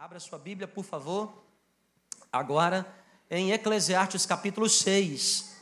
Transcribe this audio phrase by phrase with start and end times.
[0.00, 1.42] Abra sua Bíblia, por favor.
[2.32, 2.86] Agora
[3.28, 5.56] em Eclesiastes capítulo 6.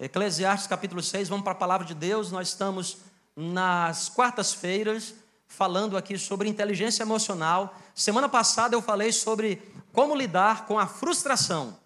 [0.00, 2.32] Eclesiastes capítulo 6, vamos para a palavra de Deus.
[2.32, 2.98] Nós estamos
[3.36, 5.14] nas quartas-feiras
[5.46, 7.72] falando aqui sobre inteligência emocional.
[7.94, 9.62] Semana passada eu falei sobre
[9.92, 11.78] como lidar com a frustração.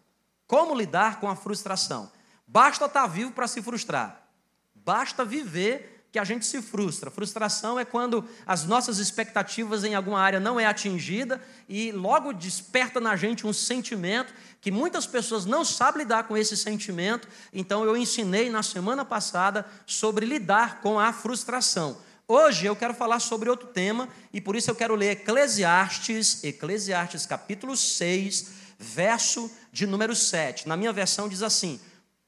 [0.46, 2.10] Como lidar com a frustração.
[2.46, 4.26] Basta estar vivo para se frustrar.
[4.74, 7.10] Basta viver que a gente se frustra.
[7.10, 13.00] Frustração é quando as nossas expectativas em alguma área não é atingida e logo desperta
[13.00, 17.26] na gente um sentimento que muitas pessoas não sabem lidar com esse sentimento.
[17.50, 21.96] Então eu ensinei na semana passada sobre lidar com a frustração.
[22.28, 27.24] Hoje eu quero falar sobre outro tema e por isso eu quero ler Eclesiastes, Eclesiastes
[27.24, 30.68] capítulo 6, verso de número 7.
[30.68, 31.80] Na minha versão diz assim: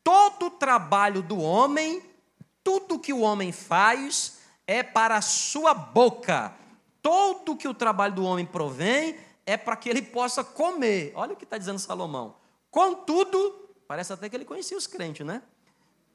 [0.02, 2.02] Todo trabalho do homem
[2.64, 6.52] tudo que o homem faz é para a sua boca.
[7.02, 11.12] Todo que o trabalho do homem provém é para que ele possa comer.
[11.14, 12.37] Olha o que está dizendo Salomão.
[12.70, 15.43] Contudo, parece até que ele conhecia os crentes, né?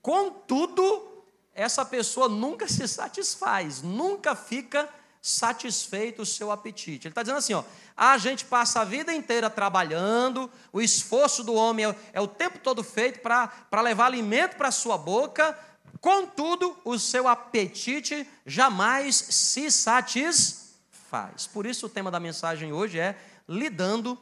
[0.01, 4.89] Contudo, essa pessoa nunca se satisfaz, nunca fica
[5.21, 7.07] satisfeito o seu apetite.
[7.07, 7.63] Ele está dizendo assim: ó,
[7.95, 12.59] a gente passa a vida inteira trabalhando, o esforço do homem é, é o tempo
[12.59, 15.57] todo feito para levar alimento para a sua boca,
[16.01, 21.47] Contudo, o seu apetite jamais se satisfaz.
[21.51, 24.17] Por isso, o tema da mensagem hoje é lidando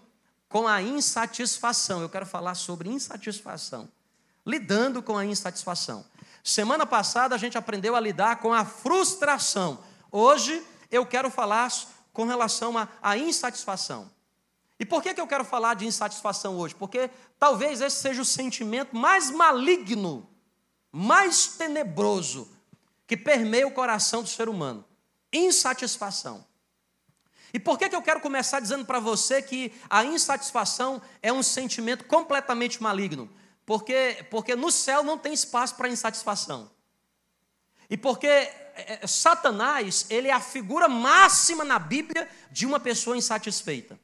[0.50, 2.02] com a insatisfação.
[2.02, 3.89] Eu quero falar sobre insatisfação.
[4.45, 6.06] Lidando com a insatisfação.
[6.44, 9.80] Semana passada a gente aprendeu a lidar com a frustração.
[10.12, 11.72] Hoje eu quero falar
[12.14, 14.09] com relação à insatisfação.
[14.80, 16.73] E por que, que eu quero falar de insatisfação hoje?
[16.73, 20.28] Porque talvez esse seja o sentimento mais maligno
[20.98, 22.52] mais tenebroso
[23.06, 24.84] que permeia o coração do ser humano:
[25.31, 26.44] insatisfação.
[27.53, 31.44] E por que, que eu quero começar dizendo para você que a insatisfação é um
[31.44, 33.30] sentimento completamente maligno?
[33.64, 36.72] Porque, porque no céu não tem espaço para insatisfação.
[37.90, 43.16] E porque é, é, Satanás, ele é a figura máxima na Bíblia de uma pessoa
[43.16, 44.00] insatisfeita.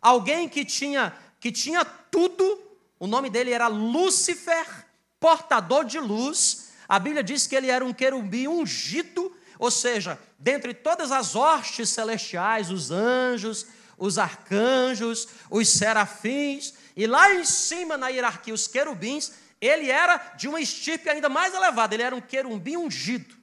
[0.00, 2.60] Alguém que tinha, que tinha tudo,
[2.98, 4.85] o nome dele era Lúcifer,
[5.20, 6.70] portador de luz.
[6.88, 11.88] A Bíblia diz que ele era um querubim ungido, ou seja, dentre todas as hostes
[11.88, 13.66] celestiais, os anjos,
[13.98, 20.48] os arcanjos, os serafins, e lá em cima na hierarquia, os querubins, ele era de
[20.48, 23.34] uma estirpe ainda mais elevada, ele era um querubim ungido.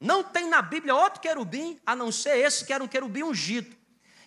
[0.00, 3.74] Não tem na Bíblia outro querubim a não ser esse que era um querubim ungido.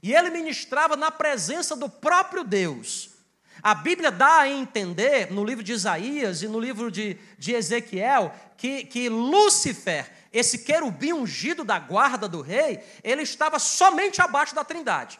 [0.01, 3.16] E ele ministrava na presença do próprio Deus.
[3.61, 8.33] A Bíblia dá a entender, no livro de Isaías e no livro de, de Ezequiel,
[8.55, 14.63] que, que Lúcifer, esse querubim ungido da guarda do rei, ele estava somente abaixo da
[14.63, 15.19] trindade.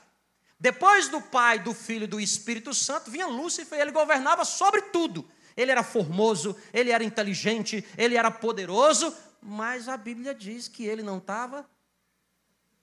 [0.60, 4.82] Depois do Pai, do Filho e do Espírito Santo, vinha Lúcifer e ele governava sobre
[4.84, 5.30] tudo.
[5.56, 11.02] Ele era formoso, ele era inteligente, ele era poderoso, mas a Bíblia diz que ele
[11.02, 11.68] não estava.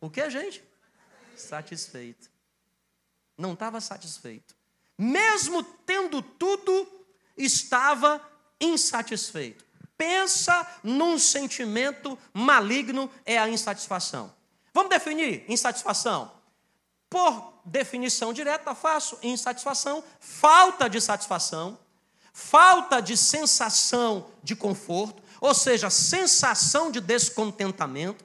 [0.01, 0.63] O que, gente?
[1.37, 2.31] Satisfeito.
[3.37, 4.55] Não estava satisfeito
[4.99, 6.87] mesmo tendo tudo,
[7.37, 8.21] estava
[8.61, 9.65] insatisfeito.
[9.97, 14.35] Pensa num sentimento maligno é a insatisfação.
[14.73, 16.33] Vamos definir insatisfação?
[17.09, 21.79] Por definição direta, faço insatisfação, falta de satisfação,
[22.33, 28.25] falta de sensação de conforto, ou seja, sensação de descontentamento,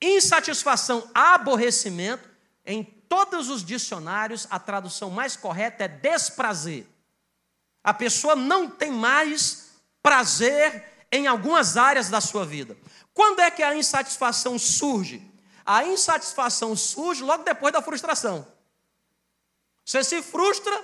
[0.00, 2.28] insatisfação, aborrecimento,
[2.66, 2.82] em
[3.14, 6.84] todos os dicionários, a tradução mais correta é desprazer.
[7.84, 9.70] A pessoa não tem mais
[10.02, 12.76] prazer em algumas áreas da sua vida.
[13.12, 15.22] Quando é que a insatisfação surge?
[15.64, 18.44] A insatisfação surge logo depois da frustração.
[19.84, 20.76] Você se frustra,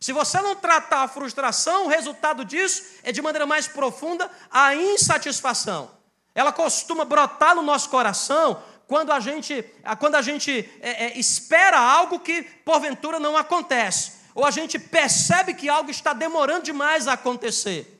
[0.00, 4.74] se você não tratar a frustração, o resultado disso é de maneira mais profunda a
[4.74, 5.90] insatisfação.
[6.34, 9.62] Ela costuma brotar no nosso coração quando a gente,
[10.00, 15.52] quando a gente é, é, espera algo que porventura não acontece, ou a gente percebe
[15.52, 17.94] que algo está demorando demais a acontecer.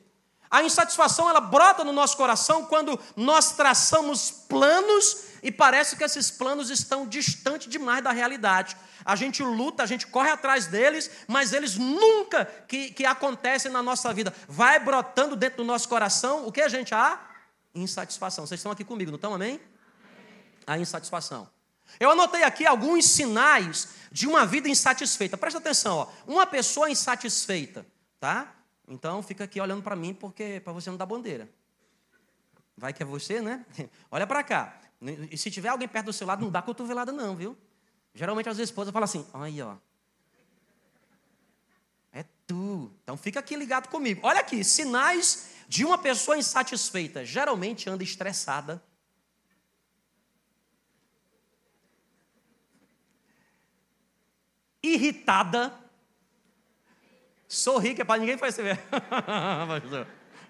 [0.49, 6.31] A insatisfação ela brota no nosso coração quando nós traçamos planos e parece que esses
[6.31, 8.75] planos estão distantes demais da realidade.
[9.05, 13.83] A gente luta, a gente corre atrás deles, mas eles nunca que, que acontecem na
[13.83, 14.33] nossa vida.
[14.47, 16.95] Vai brotando dentro do nosso coração o que a gente?
[16.95, 17.19] A
[17.75, 18.47] insatisfação.
[18.47, 19.35] Vocês estão aqui comigo, não estão?
[19.35, 19.61] Amém?
[20.73, 21.49] A insatisfação.
[21.99, 25.37] Eu anotei aqui alguns sinais de uma vida insatisfeita.
[25.37, 26.07] Presta atenção, ó.
[26.27, 27.85] uma pessoa insatisfeita,
[28.19, 28.53] tá?
[28.87, 31.49] Então fica aqui olhando para mim porque para você não dar bandeira.
[32.77, 33.65] Vai que é você, né?
[34.11, 34.79] Olha para cá.
[35.31, 37.57] E se tiver alguém perto do seu lado, não dá cotovelada não, viu?
[38.13, 39.75] Geralmente as esposas falam assim: aí, ó.
[42.13, 42.91] É tu.
[43.03, 44.21] Então fica aqui ligado comigo.
[44.23, 47.25] Olha aqui, sinais de uma pessoa insatisfeita.
[47.25, 48.83] Geralmente anda estressada.
[54.81, 55.73] Irritada.
[57.47, 58.79] Sorri, que é para ninguém perceber.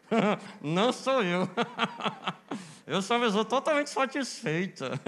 [0.61, 1.49] Não sou eu.
[2.85, 4.99] Eu sou uma pessoa totalmente satisfeita.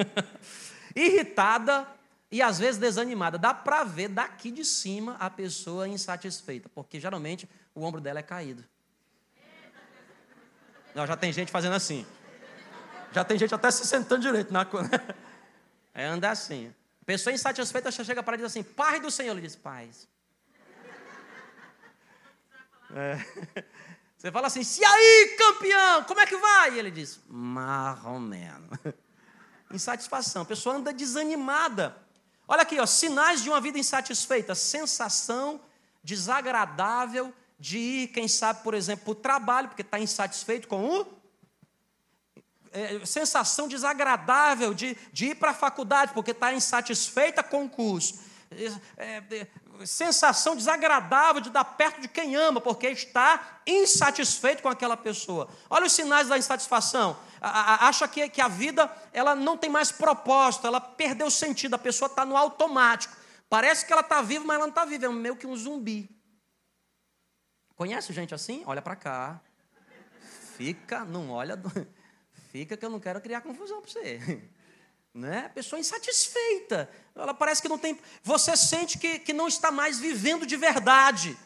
[0.95, 1.87] Irritada
[2.31, 3.39] e às vezes desanimada.
[3.39, 8.23] Dá para ver daqui de cima a pessoa insatisfeita, porque geralmente o ombro dela é
[8.23, 8.63] caído.
[10.93, 12.05] Não, já tem gente fazendo assim.
[13.11, 14.65] Já tem gente até se sentando direito na
[15.93, 16.71] É andar assim.
[17.01, 19.31] A pessoa insatisfeita chega para dizer assim: Pai do Senhor.
[19.33, 20.07] Ele diz: Paz.
[22.93, 23.17] É.
[24.17, 26.75] Você fala assim: Se aí, campeão, como é que vai?
[26.75, 28.69] E ele diz: Marromeno.
[29.71, 30.43] Insatisfação.
[30.43, 31.97] A pessoa anda desanimada.
[32.47, 35.61] Olha aqui, ó, sinais de uma vida insatisfeita, sensação
[36.03, 41.20] desagradável de ir, quem sabe, por exemplo, para o trabalho, porque está insatisfeito com o.
[42.73, 48.19] É, sensação desagradável de, de ir para a faculdade, porque está insatisfeita com o curso.
[48.97, 49.47] É, é,
[49.85, 55.49] sensação desagradável de dar perto de quem ama, porque está insatisfeito com aquela pessoa.
[55.69, 60.67] Olha os sinais da insatisfação acha que, que a vida ela não tem mais propósito,
[60.67, 63.15] ela perdeu o sentido, a pessoa está no automático.
[63.49, 66.09] Parece que ela está viva, mas ela não está viva, é meio que um zumbi.
[67.75, 68.63] Conhece gente assim?
[68.65, 69.41] Olha para cá.
[70.55, 71.59] Fica, não olha.
[72.51, 74.41] Fica que eu não quero criar confusão para você.
[75.13, 75.51] Né?
[75.53, 76.89] Pessoa insatisfeita.
[77.13, 77.99] Ela parece que não tem.
[78.23, 81.37] Você sente que, que não está mais vivendo de verdade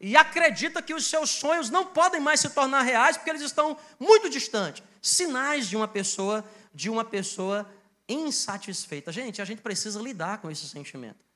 [0.00, 3.76] e acredita que os seus sonhos não podem mais se tornar reais porque eles estão
[3.98, 4.84] muito distantes.
[5.02, 7.68] Sinais de uma pessoa, de uma pessoa
[8.08, 9.10] insatisfeita.
[9.10, 11.26] Gente, a gente precisa lidar com esse sentimento.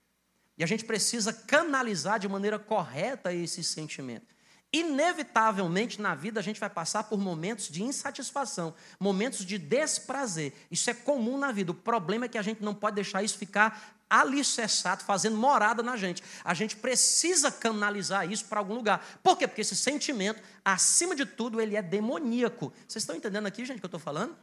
[0.56, 4.31] E a gente precisa canalizar de maneira correta esse sentimento.
[4.72, 10.54] Inevitavelmente na vida a gente vai passar por momentos de insatisfação, momentos de desprazer.
[10.70, 11.72] Isso é comum na vida.
[11.72, 15.96] O problema é que a gente não pode deixar isso ficar alicerçado, fazendo morada na
[15.96, 16.22] gente.
[16.44, 19.04] A gente precisa canalizar isso para algum lugar.
[19.22, 19.48] Por quê?
[19.48, 22.72] Porque esse sentimento, acima de tudo, ele é demoníaco.
[22.86, 24.36] Vocês estão entendendo aqui, gente, o que eu estou falando?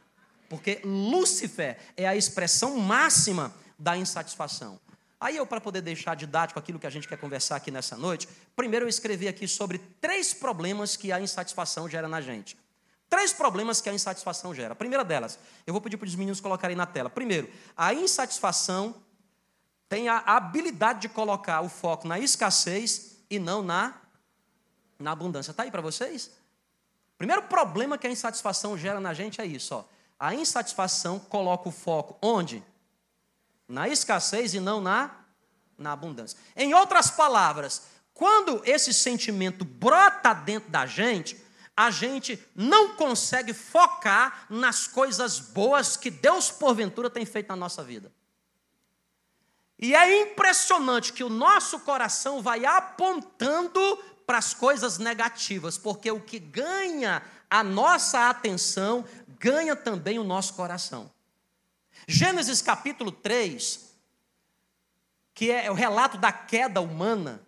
[0.48, 4.80] Porque Lúcifer é a expressão máxima da insatisfação.
[5.20, 8.26] Aí eu, para poder deixar didático aquilo que a gente quer conversar aqui nessa noite,
[8.56, 12.56] primeiro eu escrevi aqui sobre três problemas que a insatisfação gera na gente.
[13.06, 14.72] Três problemas que a insatisfação gera.
[14.72, 17.10] A primeira delas, eu vou pedir para os meninos colocarem na tela.
[17.10, 18.94] Primeiro, a insatisfação
[19.90, 24.00] tem a habilidade de colocar o foco na escassez e não na,
[24.98, 25.50] na abundância.
[25.50, 26.30] Está aí para vocês?
[27.18, 29.74] Primeiro problema que a insatisfação gera na gente é isso.
[29.74, 29.84] Ó.
[30.18, 32.62] A insatisfação coloca o foco onde?
[33.70, 35.10] Na escassez e não na,
[35.78, 36.36] na abundância.
[36.56, 37.82] Em outras palavras,
[38.12, 41.40] quando esse sentimento brota dentro da gente,
[41.76, 47.82] a gente não consegue focar nas coisas boas que Deus, porventura, tem feito na nossa
[47.82, 48.12] vida.
[49.78, 53.80] E é impressionante que o nosso coração vai apontando
[54.26, 59.04] para as coisas negativas, porque o que ganha a nossa atenção
[59.38, 61.10] ganha também o nosso coração.
[62.10, 63.88] Gênesis capítulo 3,
[65.32, 67.40] que é o relato da queda humana,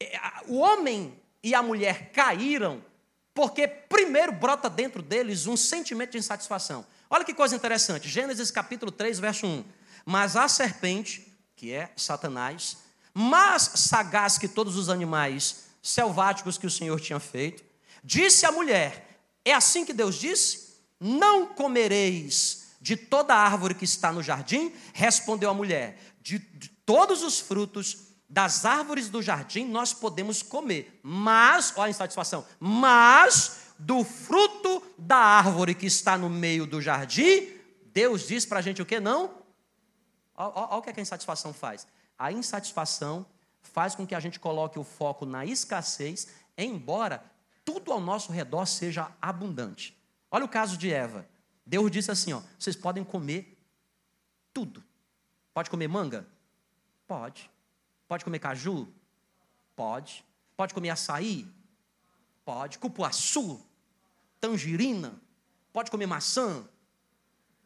[0.00, 2.84] é, o homem e a mulher caíram
[3.32, 6.84] porque primeiro brota dentro deles um sentimento de insatisfação.
[7.08, 9.64] Olha que coisa interessante, Gênesis capítulo 3, verso 1.
[10.04, 12.78] Mas a serpente que é Satanás,
[13.14, 17.62] mais sagaz que todos os animais selváticos que o Senhor tinha feito,
[18.02, 20.74] disse à mulher: É assim que Deus disse?
[20.98, 24.70] Não comereis de toda árvore que está no jardim?
[24.92, 31.00] Respondeu a mulher: De, de todos os frutos das árvores do jardim nós podemos comer,
[31.02, 37.48] mas, olha a insatisfação, mas do fruto da árvore que está no meio do jardim,
[37.86, 39.00] Deus diz para a gente o que?
[39.00, 39.30] Não
[40.36, 41.86] Olha o que, que a insatisfação faz.
[42.18, 43.24] A insatisfação
[43.62, 47.24] faz com que a gente coloque o foco na escassez, embora
[47.64, 49.96] tudo ao nosso redor seja abundante.
[50.30, 51.26] Olha o caso de Eva.
[51.66, 53.56] Deus disse assim: ó, vocês podem comer
[54.52, 54.82] tudo.
[55.52, 56.26] Pode comer manga?
[57.06, 57.50] Pode.
[58.06, 58.88] Pode comer caju?
[59.74, 60.24] Pode.
[60.56, 61.46] Pode comer açaí?
[62.44, 62.78] Pode.
[62.78, 63.64] Cupuaçu?
[64.40, 65.14] Tangerina?
[65.72, 66.68] Pode comer maçã?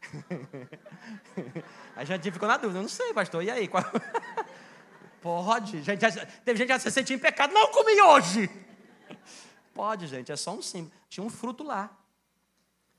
[1.97, 3.69] a gente ficou na dúvida, eu não sei, pastor, e aí?
[3.69, 3.83] Qual...
[5.21, 8.49] Pode, gente, já, teve gente que já se sentia em pecado, não comi hoje.
[9.75, 10.93] Pode, gente, é só um símbolo.
[11.09, 11.91] Tinha um fruto lá,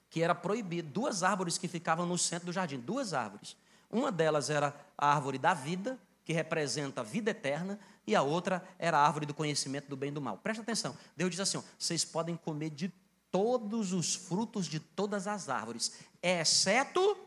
[0.10, 3.56] que era proibido, duas árvores que ficavam no centro do jardim, duas árvores.
[3.89, 8.68] Uma delas era a árvore da vida, que representa a vida eterna, e a outra
[8.78, 10.38] era a árvore do conhecimento do bem e do mal.
[10.38, 10.98] Presta atenção.
[11.16, 12.92] Deus diz assim: ó, vocês podem comer de
[13.32, 17.18] todos os frutos de todas as árvores, exceto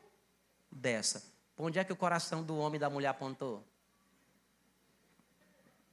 [0.71, 1.23] dessa.
[1.55, 3.65] Por onde é que o coração do homem e da mulher apontou?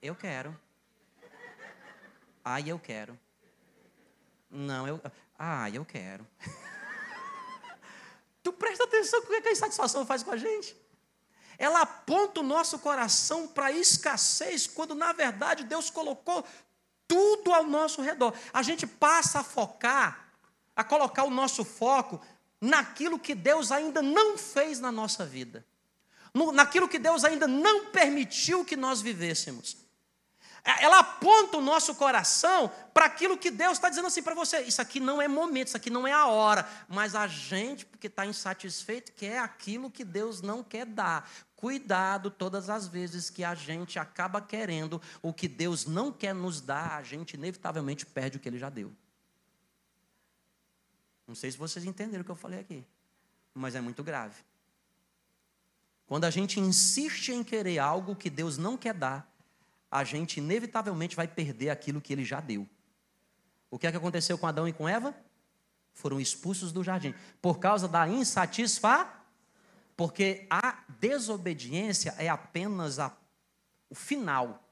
[0.01, 0.57] Eu quero.
[2.43, 3.19] Ai, eu quero.
[4.49, 4.99] Não, eu.
[5.37, 6.25] Ai, eu quero.
[8.53, 10.75] presta atenção o que a insatisfação faz com a gente?
[11.57, 16.45] Ela aponta o nosso coração para escassez, quando na verdade Deus colocou
[17.07, 18.33] tudo ao nosso redor.
[18.53, 20.31] A gente passa a focar,
[20.75, 22.21] a colocar o nosso foco
[22.61, 25.65] naquilo que Deus ainda não fez na nossa vida,
[26.53, 29.88] naquilo que Deus ainda não permitiu que nós vivêssemos.
[30.63, 34.61] É, ela aponta o nosso coração para aquilo que Deus está dizendo assim para você.
[34.61, 36.67] Isso aqui não é momento, isso aqui não é a hora.
[36.87, 41.29] Mas a gente, porque está insatisfeito, quer aquilo que Deus não quer dar.
[41.55, 46.61] Cuidado todas as vezes que a gente acaba querendo o que Deus não quer nos
[46.61, 48.93] dar, a gente inevitavelmente perde o que Ele já deu.
[51.27, 52.83] Não sei se vocês entenderam o que eu falei aqui,
[53.53, 54.41] mas é muito grave.
[56.07, 59.28] Quando a gente insiste em querer algo que Deus não quer dar,
[59.91, 62.67] a gente inevitavelmente vai perder aquilo que ele já deu.
[63.71, 65.15] O que é que aconteceu com Adão e com Eva?
[65.93, 69.19] Foram expulsos do jardim por causa da insatisfação.
[69.95, 73.11] Porque a desobediência é apenas a,
[73.89, 74.63] o final,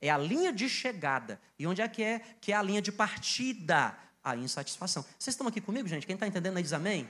[0.00, 1.40] é a linha de chegada.
[1.58, 2.20] E onde é que é?
[2.40, 5.04] Que é a linha de partida, a insatisfação.
[5.18, 6.06] Vocês estão aqui comigo, gente?
[6.06, 7.08] Quem está entendendo aí diz amém?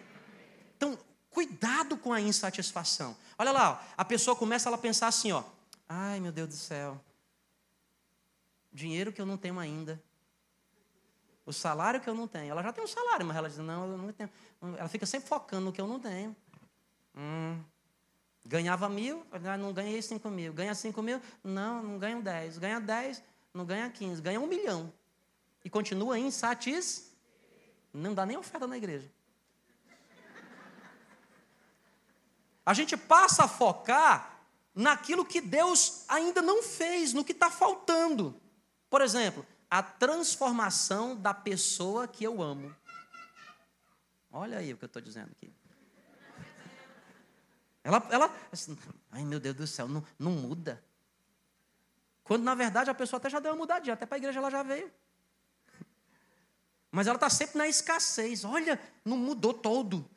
[0.75, 3.15] Então, cuidado com a insatisfação.
[3.37, 5.45] Olha lá, ó, a pessoa começa a pensar assim, ó.
[5.87, 6.99] Ai, meu Deus do céu
[8.73, 10.03] dinheiro que eu não tenho ainda,
[11.47, 12.51] o salário que eu não tenho.
[12.51, 14.31] Ela já tem um salário, mas ela diz: não, eu não tenho.
[14.77, 16.35] Ela fica sempre focando no que eu não tenho.
[17.17, 17.63] Hum,
[18.45, 19.25] ganhava mil,
[19.59, 20.53] não ganhei cinco mil.
[20.53, 21.21] Ganha cinco mil?
[21.45, 22.59] Não, não ganho dez.
[22.59, 23.23] Ganha dez,
[23.55, 24.21] não ganha quinze.
[24.21, 24.93] Ganha um milhão.
[25.65, 27.13] E continua insatis.
[27.93, 29.11] Não dá nem oferta na igreja.
[32.65, 34.41] A gente passa a focar
[34.75, 38.39] naquilo que Deus ainda não fez, no que está faltando.
[38.97, 42.75] Por exemplo, a transformação da pessoa que eu amo.
[44.33, 45.53] Olha aí o que eu estou dizendo aqui.
[47.85, 48.75] Ela, ela, assim,
[49.13, 50.83] ai meu Deus do céu, não, não muda.
[52.25, 54.51] Quando na verdade a pessoa até já deu uma mudadinha, até para a igreja ela
[54.51, 54.91] já veio.
[56.91, 58.47] Mas ela está sempre na escassez.
[58.47, 60.09] Olha, não mudou todo.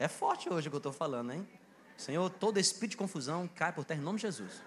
[0.00, 1.48] É forte hoje o que eu estou falando, hein?
[1.96, 4.60] Senhor, todo espírito de confusão cai por terra em nome de Jesus.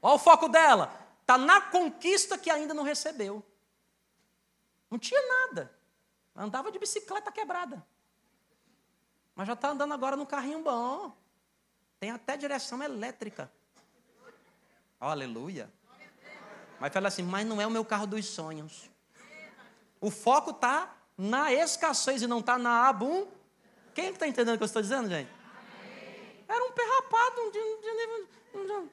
[0.00, 0.92] Olha o foco dela.
[1.20, 3.44] Está na conquista que ainda não recebeu.
[4.90, 5.72] Não tinha nada.
[6.34, 7.84] Andava de bicicleta quebrada.
[9.34, 11.16] Mas já está andando agora no carrinho bom.
[11.98, 13.50] Tem até direção elétrica.
[15.00, 15.70] Aleluia.
[16.78, 18.90] Mas fala assim, mas não é o meu carro dos sonhos.
[20.00, 23.26] O foco está na escassez e não está na abum.
[23.94, 25.30] Quem está entendendo o que eu estou dizendo, gente?
[26.46, 28.88] Era um perrapado, um um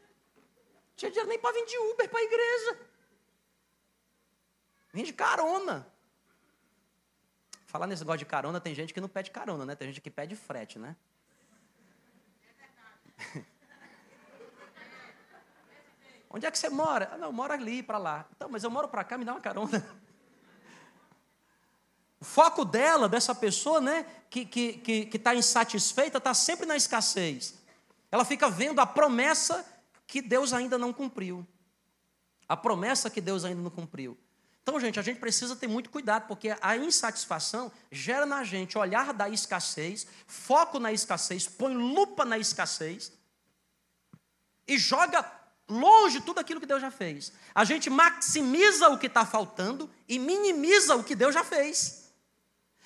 [0.95, 2.79] tinha dinheiro nem para vir de Uber para a igreja.
[4.93, 5.87] Vem de carona.
[7.65, 9.75] Falar nesse negócio de carona, tem gente que não pede carona, né?
[9.75, 10.95] Tem gente que pede frete, né?
[16.29, 17.09] Onde é que você mora?
[17.11, 18.27] Ah, não, eu moro ali para lá.
[18.35, 19.83] Então, mas eu moro para cá, me dá uma carona.
[22.19, 26.65] O foco dela, dessa pessoa, né, que está que, que, que tá insatisfeita, está sempre
[26.65, 27.55] na escassez.
[28.09, 29.65] Ela fica vendo a promessa
[30.13, 31.43] que Deus ainda não cumpriu.
[32.47, 34.15] A promessa que Deus ainda não cumpriu.
[34.61, 39.11] Então, gente, a gente precisa ter muito cuidado, porque a insatisfação gera na gente olhar
[39.11, 43.11] da escassez, foco na escassez, põe lupa na escassez
[44.67, 45.25] e joga
[45.67, 47.33] longe tudo aquilo que Deus já fez.
[47.55, 52.13] A gente maximiza o que está faltando e minimiza o que Deus já fez.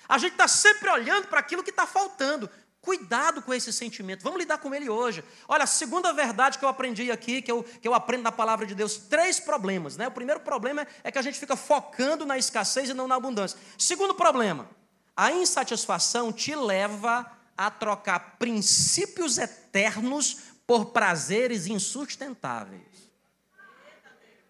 [0.08, 2.48] A gente está sempre olhando para aquilo que está faltando.
[2.88, 5.22] Cuidado com esse sentimento, vamos lidar com ele hoje.
[5.46, 8.64] Olha, a segunda verdade que eu aprendi aqui, que eu, que eu aprendo da palavra
[8.64, 9.98] de Deus, três problemas.
[9.98, 10.08] Né?
[10.08, 13.58] O primeiro problema é que a gente fica focando na escassez e não na abundância.
[13.76, 14.70] Segundo problema,
[15.14, 23.12] a insatisfação te leva a trocar princípios eternos por prazeres insustentáveis.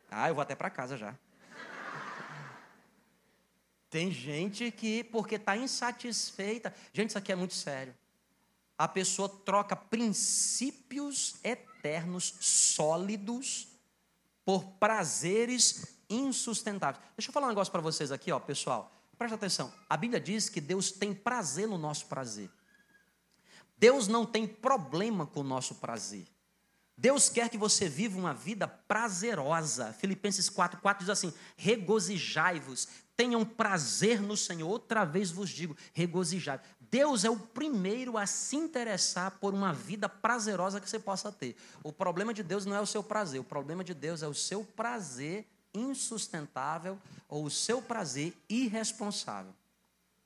[0.09, 1.13] Ah, eu vou até para casa já.
[3.91, 6.73] Tem gente que, porque está insatisfeita.
[6.93, 7.98] Gente, isso aqui é muito sério
[8.79, 13.67] a pessoa troca princípios eternos, sólidos,
[14.45, 17.05] por prazeres insustentáveis.
[17.17, 18.91] Deixa eu falar um negócio para vocês aqui, ó, pessoal.
[19.19, 19.73] Presta atenção.
[19.91, 22.49] A Bíblia diz que Deus tem prazer no nosso prazer.
[23.77, 26.27] Deus não tem problema com o nosso prazer.
[26.97, 29.93] Deus quer que você viva uma vida prazerosa.
[29.93, 34.69] Filipenses 4,4 diz assim: regozijai-vos, tenham prazer no Senhor.
[34.69, 36.61] Outra vez vos digo, regozijai.
[36.91, 41.57] Deus é o primeiro a se interessar por uma vida prazerosa que você possa ter.
[41.83, 44.35] O problema de Deus não é o seu prazer, o problema de Deus é o
[44.35, 49.53] seu prazer insustentável ou o seu prazer irresponsável.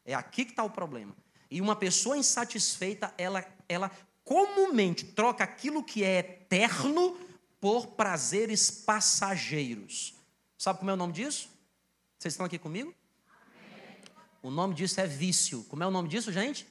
[0.04, 1.14] É aqui que está o problema.
[1.50, 3.90] E uma pessoa insatisfeita, ela, ela
[4.24, 7.18] comumente troca aquilo que é eterno
[7.60, 10.14] por prazeres passageiros.
[10.56, 11.50] Sabe como é o nome disso?
[12.18, 12.94] Vocês estão aqui comigo?
[14.42, 15.64] O nome disso é vício.
[15.64, 16.66] Como é o nome disso, gente?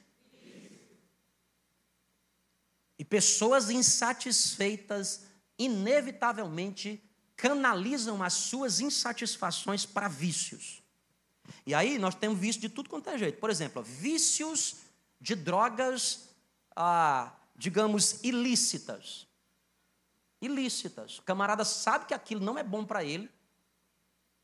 [2.98, 5.24] E pessoas insatisfeitas,
[5.58, 7.02] inevitavelmente,
[7.34, 10.82] canalizam as suas insatisfações para vícios.
[11.66, 13.40] E aí nós temos vício de tudo quanto é jeito.
[13.40, 14.76] Por exemplo, vícios
[15.20, 16.28] de drogas
[16.76, 19.26] ah, digamos, ilícitas.
[20.40, 21.18] Ilícitas.
[21.18, 23.30] O camarada sabe que aquilo não é bom para ele,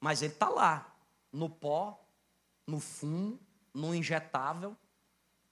[0.00, 0.94] mas ele está lá,
[1.32, 2.07] no pó,
[2.68, 3.40] no fumo,
[3.72, 4.76] no injetável.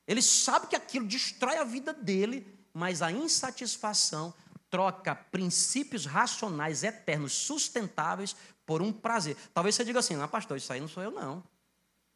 [0.07, 4.35] Ele sabe que aquilo destrói a vida dele, mas a insatisfação
[4.69, 9.37] troca princípios racionais eternos, sustentáveis, por um prazer.
[9.55, 11.43] Talvez você diga assim: não, pastor, isso aí não sou eu, não.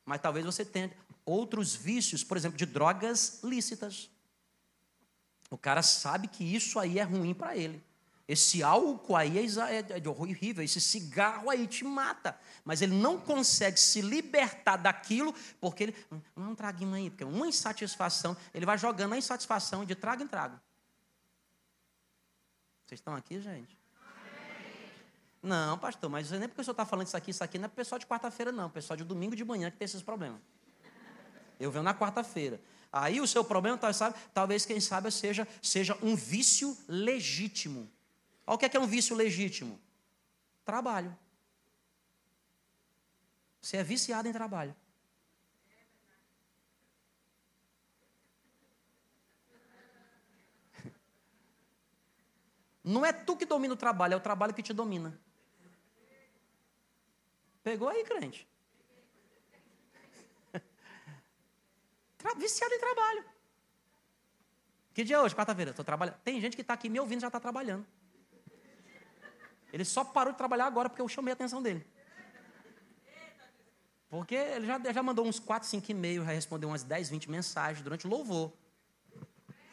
[0.05, 0.93] Mas talvez você tenha
[1.25, 4.11] outros vícios, por exemplo, de drogas lícitas.
[5.51, 7.83] O cara sabe que isso aí é ruim para ele.
[8.31, 12.39] Esse álcool aí é, é, é horrível, esse cigarro aí te mata.
[12.65, 15.97] Mas ele não consegue se libertar daquilo, porque ele.
[16.13, 20.29] Hum, um traguinho aí, porque uma insatisfação, ele vai jogando a insatisfação de trago em
[20.29, 20.61] trago.
[22.87, 23.77] Vocês estão aqui, gente?
[25.43, 27.69] Não, pastor, mas nem porque o senhor está falando isso aqui, isso aqui não é
[27.69, 28.71] pessoal de quarta-feira, não.
[28.71, 30.41] Pessoal de domingo de manhã que tem esses problemas.
[31.59, 32.61] Eu venho na quarta-feira.
[32.93, 33.77] Aí o seu problema,
[34.33, 37.91] talvez, quem sabe, seja, seja um vício legítimo.
[38.51, 39.81] Olha o que é, que é um vício legítimo?
[40.65, 41.17] Trabalho.
[43.63, 44.75] Você é viciado em trabalho.
[52.83, 55.17] Não é tu que domina o trabalho, é o trabalho que te domina.
[57.63, 58.49] Pegou aí, crente?
[62.37, 63.25] viciado em trabalho.
[64.93, 65.37] Que dia é hoje?
[65.37, 65.71] Quarta-feira.
[65.71, 66.19] Estou trabalhando.
[66.25, 67.87] Tem gente que está aqui me ouvindo já está trabalhando.
[69.73, 71.87] Ele só parou de trabalhar agora porque eu chamei a atenção dele.
[74.09, 77.81] Porque ele já, já mandou uns 4, 5 e-mails, já respondeu umas 10, 20 mensagens
[77.81, 78.53] durante o louvor.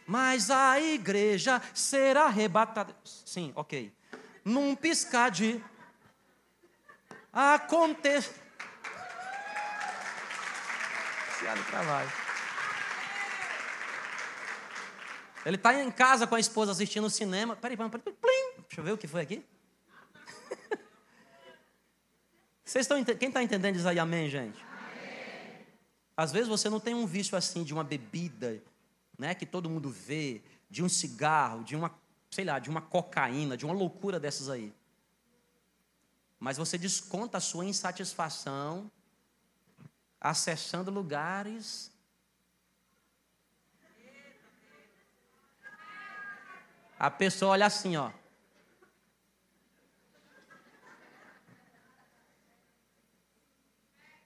[0.06, 2.96] Mas a igreja será arrebatada.
[3.04, 3.92] Sim, ok.
[4.46, 5.62] Num piscar de.
[7.34, 8.34] Acontece.
[11.30, 12.12] Viciado trabalho.
[15.46, 17.56] Ele está em casa com a esposa assistindo o cinema.
[17.56, 18.54] Peraí, peraí, peraí.
[18.60, 19.46] Deixa eu ver o que foi aqui.
[22.68, 24.62] Vocês estão Quem está entendendo diz aí amém, gente?
[24.62, 25.66] Amém.
[26.18, 28.62] Às vezes você não tem um vício assim de uma bebida,
[29.18, 31.98] né, que todo mundo vê, de um cigarro, de uma,
[32.30, 34.74] sei lá, de uma cocaína, de uma loucura dessas aí.
[36.38, 38.92] Mas você desconta a sua insatisfação
[40.20, 41.90] acessando lugares
[47.00, 48.12] A pessoa olha assim, ó.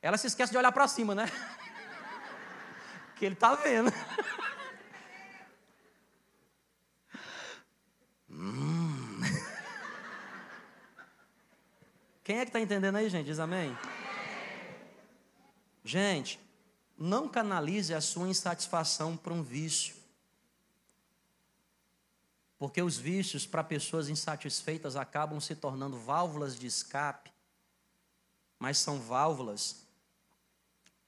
[0.01, 1.25] Ela se esquece de olhar para cima, né?
[3.15, 3.91] que ele tá vendo.
[8.29, 9.19] hum.
[12.23, 13.27] Quem é que está entendendo aí, gente?
[13.27, 13.77] Diz amém.
[15.83, 16.39] Gente,
[16.97, 19.95] não canalize a sua insatisfação para um vício.
[22.57, 27.31] Porque os vícios para pessoas insatisfeitas acabam se tornando válvulas de escape,
[28.59, 29.80] mas são válvulas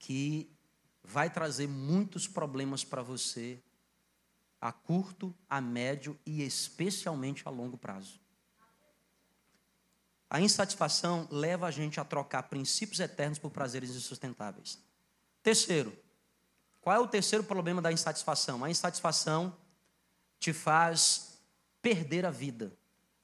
[0.04, 0.54] que
[1.02, 3.58] vai trazer muitos problemas para você
[4.60, 8.20] a curto, a médio e especialmente a longo prazo.
[10.28, 14.78] A insatisfação leva a gente a trocar princípios eternos por prazeres insustentáveis.
[15.42, 15.96] Terceiro,
[16.82, 18.62] qual é o terceiro problema da insatisfação?
[18.62, 19.56] A insatisfação
[20.38, 21.38] te faz
[21.80, 22.76] perder a vida.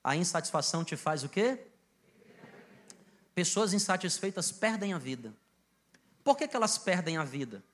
[0.02, 1.66] A insatisfação te faz o quê?
[3.34, 5.34] Pessoas insatisfeitas perdem a vida.
[6.22, 7.64] Por que, que elas perdem a vida?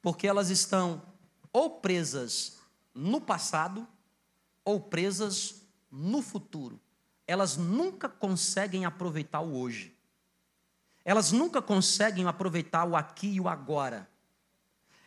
[0.00, 1.02] Porque elas estão
[1.52, 2.58] ou presas
[2.94, 3.86] no passado
[4.64, 6.80] ou presas no futuro.
[7.26, 9.96] Elas nunca conseguem aproveitar o hoje.
[11.04, 14.08] elas nunca conseguem aproveitar o aqui e o agora.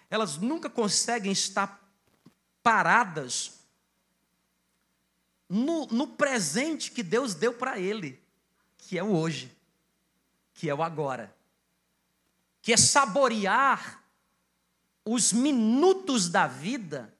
[0.09, 1.81] Elas nunca conseguem estar
[2.61, 3.59] paradas
[5.49, 8.21] no, no presente que Deus deu para ele,
[8.77, 9.55] que é o hoje,
[10.53, 11.34] que é o agora,
[12.65, 14.03] que é saborear
[15.05, 17.15] os minutos da vida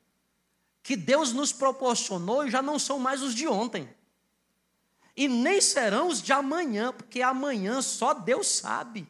[0.82, 3.88] que Deus nos proporcionou e já não são mais os de ontem.
[5.16, 9.08] E nem serão os de amanhã, porque amanhã só Deus sabe.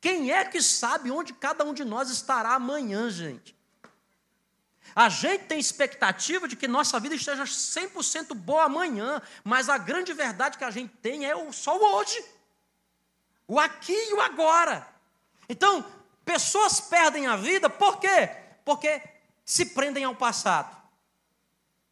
[0.00, 3.52] Quem é que sabe onde cada um de nós estará amanhã, gente?
[4.94, 10.12] A gente tem expectativa de que nossa vida esteja 100% boa amanhã, mas a grande
[10.12, 12.33] verdade que a gente tem é só o hoje.
[13.46, 14.86] O aqui e o agora.
[15.48, 15.84] Então,
[16.24, 18.30] pessoas perdem a vida por quê?
[18.64, 19.02] Porque
[19.44, 20.74] se prendem ao passado,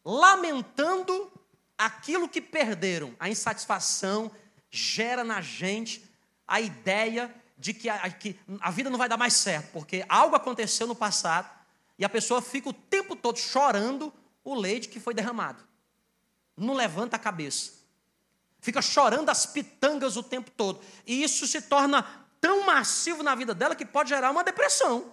[0.03, 1.31] lamentando
[1.77, 3.15] aquilo que perderam.
[3.19, 4.31] A insatisfação
[4.71, 6.09] gera na gente
[6.47, 10.35] a ideia de que a, que a vida não vai dar mais certo, porque algo
[10.35, 11.49] aconteceu no passado
[11.97, 14.11] e a pessoa fica o tempo todo chorando
[14.43, 15.63] o leite que foi derramado.
[16.57, 17.82] Não levanta a cabeça.
[18.63, 20.79] Fica chorando as pitangas o tempo todo.
[21.05, 22.01] E isso se torna
[22.39, 25.11] tão massivo na vida dela que pode gerar uma depressão.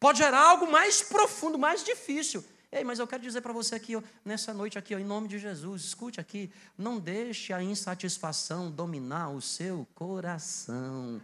[0.00, 2.44] Pode gerar algo mais profundo, mais difícil.
[2.72, 3.92] Ei, mas eu quero dizer para você aqui,
[4.24, 9.40] nessa noite aqui, em nome de Jesus, escute aqui, não deixe a insatisfação dominar o
[9.40, 11.22] seu coração.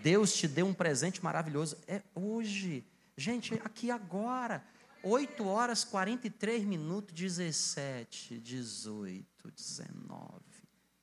[0.00, 1.76] Deus te deu um presente maravilhoso.
[1.88, 2.84] É hoje.
[3.16, 4.64] Gente, aqui agora.
[5.02, 10.44] 8 horas 43 minutos, 17, 18, 19,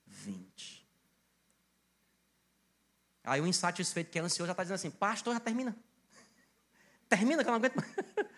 [0.05, 0.87] 20.
[3.23, 5.75] Aí o insatisfeito que é ansioso já está dizendo assim, pastor, já termina.
[7.09, 7.91] Termina que eu não aguento mais.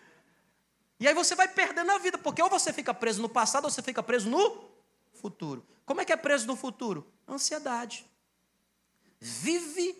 [1.00, 3.70] E aí você vai perdendo a vida, porque ou você fica preso no passado ou
[3.70, 4.68] você fica preso no
[5.12, 5.64] futuro.
[5.86, 7.08] Como é que é preso no futuro?
[7.28, 8.04] Ansiedade.
[9.20, 9.96] Vive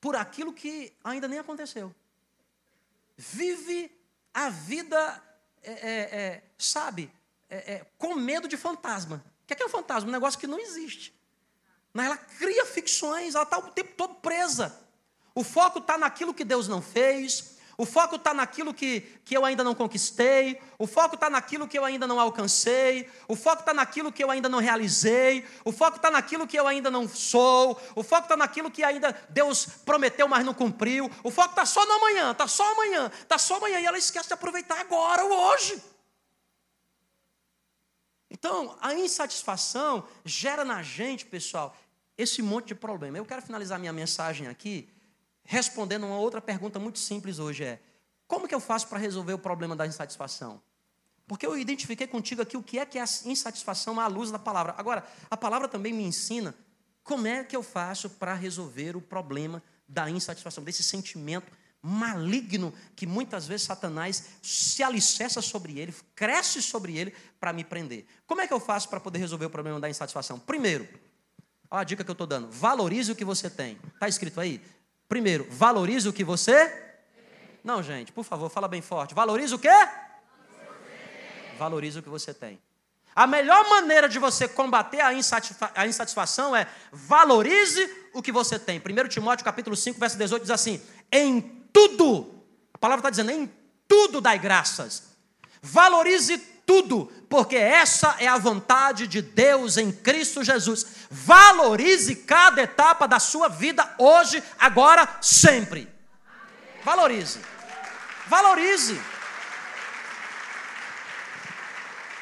[0.00, 1.92] por aquilo que ainda nem aconteceu.
[3.16, 3.90] Vive
[4.32, 5.22] a vida,
[5.62, 7.10] é, é, é, sabe,
[7.48, 9.24] é, é, com medo de fantasma.
[9.42, 10.08] O que é, que é um fantasma?
[10.08, 11.18] Um negócio que não existe.
[11.92, 14.78] Mas ela cria ficções, ela está o tempo todo presa.
[15.34, 19.44] O foco está naquilo que Deus não fez, o foco está naquilo que, que eu
[19.44, 23.72] ainda não conquistei, o foco está naquilo que eu ainda não alcancei, o foco está
[23.72, 27.80] naquilo que eu ainda não realizei, o foco está naquilo que eu ainda não sou,
[27.94, 31.86] o foco está naquilo que ainda Deus prometeu, mas não cumpriu, o foco está só
[31.86, 35.32] no amanhã, está só amanhã, está só amanhã, e ela esquece de aproveitar agora, o
[35.32, 35.80] hoje.
[38.30, 41.76] Então, a insatisfação gera na gente, pessoal,
[42.16, 43.16] esse monte de problema.
[43.16, 44.88] Eu quero finalizar minha mensagem aqui
[45.44, 47.80] respondendo uma outra pergunta muito simples hoje é:
[48.26, 50.60] como que eu faço para resolver o problema da insatisfação?
[51.26, 54.38] Porque eu identifiquei contigo aqui o que é que é a insatisfação à luz da
[54.38, 54.74] palavra.
[54.76, 56.54] Agora, a palavra também me ensina
[57.02, 61.50] como é que eu faço para resolver o problema da insatisfação, desse sentimento
[61.82, 68.04] maligno que muitas vezes Satanás se alicerça sobre ele, cresce sobre ele para me prender.
[68.26, 70.38] Como é que eu faço para poder resolver o problema da insatisfação?
[70.38, 70.88] Primeiro,
[71.70, 73.78] olha a dica que eu estou dando: valorize o que você tem.
[73.94, 74.60] Está escrito aí?
[75.08, 76.86] Primeiro, valorize o que você.
[77.62, 79.14] Não, gente, por favor, fala bem forte.
[79.14, 79.68] Valorize o quê?
[81.58, 82.58] Valorize o que você tem.
[83.14, 88.58] A melhor maneira de você combater a, insatisfa a insatisfação é valorize o que você
[88.60, 88.78] tem.
[88.78, 92.42] 1 Timóteo capítulo 5, verso 18 diz assim: em tudo,
[92.74, 93.48] a palavra está dizendo, em
[93.86, 95.16] tudo dai graças.
[95.62, 96.36] Valorize
[96.66, 101.06] tudo, porque essa é a vontade de Deus em Cristo Jesus.
[101.08, 105.88] Valorize cada etapa da sua vida hoje, agora, sempre.
[106.84, 107.40] Valorize.
[108.26, 109.00] Valorize.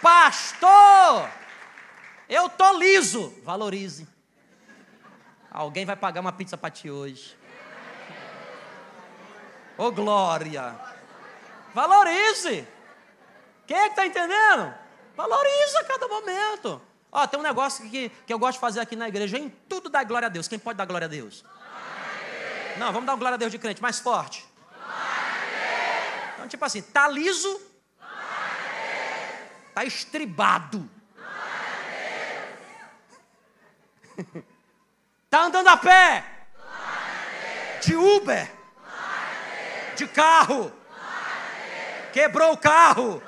[0.02, 1.30] Pastor,
[2.28, 3.32] eu tô liso.
[3.42, 4.06] Valorize.
[5.50, 7.36] Alguém vai pagar uma pizza para ti hoje.
[9.78, 10.74] Ô oh, glória.
[11.74, 12.66] Valorize.
[13.66, 14.74] Quem é que está entendendo?
[15.14, 16.80] Valoriza cada momento.
[17.12, 19.38] Ó, tem um negócio que, que eu gosto de fazer aqui na igreja.
[19.38, 20.48] Em tudo dá glória a Deus.
[20.48, 21.44] Quem pode dar glória a Deus?
[22.78, 24.46] Não, vamos dar glória a Deus de crente mais forte.
[26.34, 27.60] Então, tipo assim, tá liso,
[29.74, 30.88] tá estribado.
[35.28, 36.24] tá andando a pé.
[37.82, 38.55] De Uber.
[39.96, 40.72] De carro.
[42.12, 43.22] Quebrou o carro.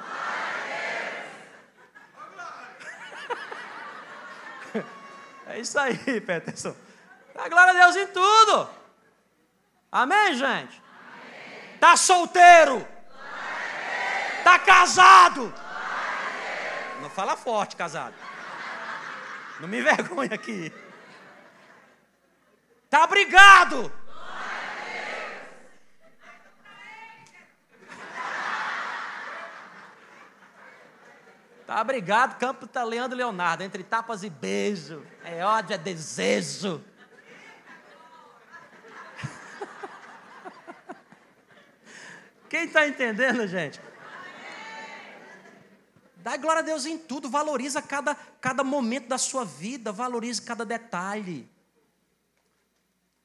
[5.46, 6.76] É isso aí, Peterson.
[7.34, 8.70] Dá glória a Deus em tudo.
[9.90, 10.82] Amém, gente?
[11.80, 12.86] Tá solteiro?
[14.44, 15.52] Tá casado?
[17.00, 18.14] Não fala forte, casado.
[19.60, 20.72] Não me envergonha aqui.
[22.90, 23.92] Tá obrigado!
[31.68, 35.04] Tá obrigado, campo tá Leandro Leonardo, entre tapas e beijo.
[35.22, 36.82] É ódio, é desejo.
[42.48, 43.78] Quem está entendendo, gente?
[46.16, 50.64] Dá glória a Deus em tudo, valoriza cada, cada momento da sua vida, valorize cada
[50.64, 51.46] detalhe.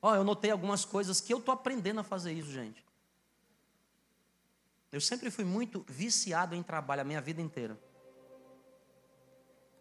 [0.02, 2.84] Ó, oh, eu notei algumas coisas que eu estou aprendendo a fazer isso, gente.
[4.92, 7.80] Eu sempre fui muito viciado em trabalho a minha vida inteira.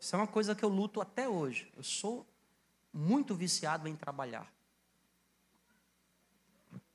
[0.02, 1.72] Isso é uma coisa que eu luto até hoje.
[1.76, 2.26] Eu sou
[2.92, 4.52] muito viciado em trabalhar.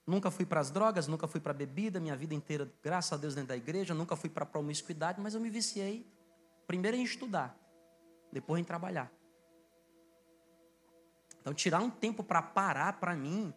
[0.06, 3.16] Nunca fui para as drogas, nunca fui para a bebida, minha vida inteira, graças a
[3.16, 6.06] Deus, dentro da igreja, nunca fui para a promiscuidade, mas eu me viciei
[6.68, 7.58] primeiro em estudar,
[8.30, 9.10] depois em trabalhar.
[11.40, 13.54] Então, tirar um tempo para parar, para mim,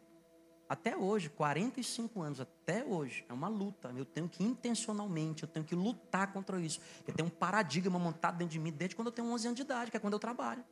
[0.71, 3.93] até hoje, 45 anos, até hoje, é uma luta.
[3.97, 6.81] Eu tenho que intencionalmente, eu tenho que lutar contra isso.
[7.05, 9.63] Eu tenho um paradigma montado dentro de mim desde quando eu tenho 11 anos de
[9.63, 10.65] idade, que é quando eu trabalho.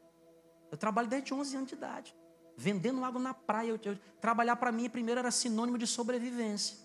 [0.71, 2.15] Eu trabalho desde 11 anos de idade.
[2.57, 3.71] Vendendo água na praia.
[3.71, 6.77] Eu, eu, trabalhar para mim primeiro era sinônimo de sobrevivência.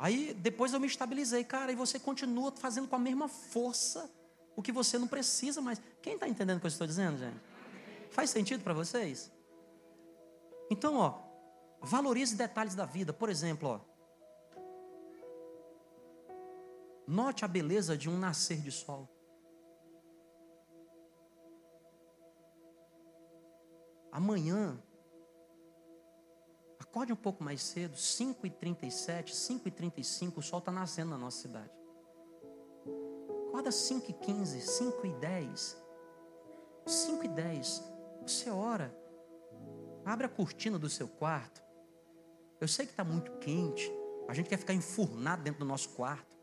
[0.00, 4.10] Aí depois eu me estabilizei, cara, e você continua fazendo com a mesma força
[4.56, 5.80] o que você não precisa mais.
[6.02, 7.51] Quem está entendendo o que eu estou dizendo, gente?
[8.12, 9.32] Faz sentido para vocês?
[10.70, 11.18] Então, ó,
[11.80, 13.12] valorize detalhes da vida.
[13.12, 13.80] Por exemplo, ó,
[17.06, 19.08] note a beleza de um nascer de sol.
[24.10, 24.78] Amanhã,
[26.78, 31.72] acorde um pouco mais cedo, 5h37, 5h35, o sol está nascendo na nossa cidade.
[33.48, 35.76] Acorda 5h15, 5h10,
[36.84, 37.91] 5h10.
[38.26, 38.96] Você ora.
[40.04, 41.62] Abre a cortina do seu quarto.
[42.60, 43.90] Eu sei que está muito quente.
[44.28, 46.36] A gente quer ficar enfurnado dentro do nosso quarto.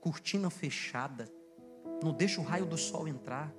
[0.00, 1.28] Cortina fechada.
[2.02, 3.52] Não deixa o raio do sol entrar.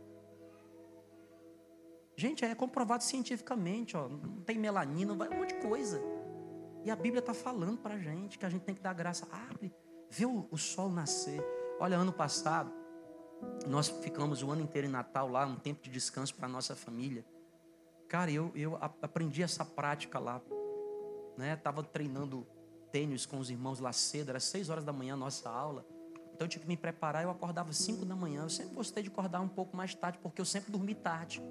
[2.15, 5.99] Gente, é comprovado cientificamente, ó, não tem melanina, vai um monte de coisa.
[6.83, 9.27] E a Bíblia está falando para a gente que a gente tem que dar graça.
[9.49, 9.73] Abre,
[10.09, 11.43] vê o, o sol nascer.
[11.79, 12.71] Olha, ano passado,
[13.67, 16.75] nós ficamos o ano inteiro em Natal lá, um tempo de descanso para a nossa
[16.75, 17.25] família.
[18.13, 20.39] Cara, eu, eu aprendi essa prática lá.
[21.35, 21.55] Né?
[21.55, 22.45] Tava treinando
[22.91, 25.83] tênis com os irmãos lá cedo, era seis horas da manhã a nossa aula.
[26.31, 28.43] Então eu tinha que me preparar, eu acordava cinco da manhã.
[28.43, 31.41] Eu sempre gostei de acordar um pouco mais tarde, porque eu sempre dormi tarde.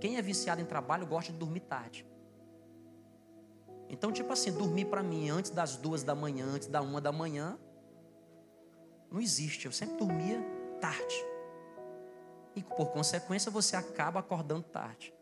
[0.00, 2.06] Quem é viciado em trabalho gosta de dormir tarde.
[3.88, 7.10] Então, tipo assim, dormir para mim antes das duas da manhã, antes da uma da
[7.10, 7.58] manhã,
[9.10, 9.66] não existe.
[9.66, 10.40] Eu sempre dormia
[10.80, 11.26] tarde.
[12.54, 15.12] E por consequência você acaba acordando tarde.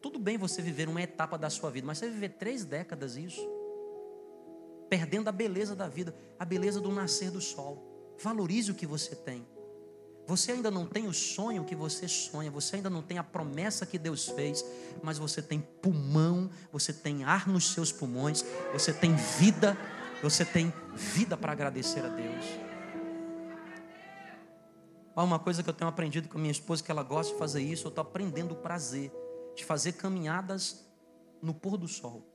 [0.00, 3.46] Tudo bem você viver uma etapa da sua vida, mas você viver três décadas isso,
[4.88, 8.16] perdendo a beleza da vida, a beleza do nascer do sol.
[8.18, 9.46] Valorize o que você tem.
[10.26, 13.84] Você ainda não tem o sonho que você sonha, você ainda não tem a promessa
[13.84, 14.64] que Deus fez,
[15.02, 19.76] mas você tem pulmão, você tem ar nos seus pulmões, você tem vida,
[20.22, 22.44] você tem vida para agradecer a Deus.
[25.14, 27.60] Há uma coisa que eu tenho aprendido com minha esposa, que ela gosta de fazer
[27.60, 29.10] isso, eu estou aprendendo o prazer
[29.60, 30.86] de fazer caminhadas
[31.42, 32.26] no pôr do sol.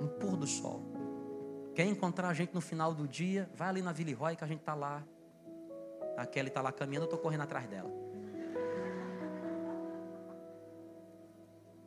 [0.00, 0.82] No pôr do sol.
[1.74, 3.50] Quer encontrar a gente no final do dia?
[3.54, 5.02] Vai ali na Vila que a gente está lá.
[6.16, 7.90] A Kelly está lá caminhando, eu estou correndo atrás dela.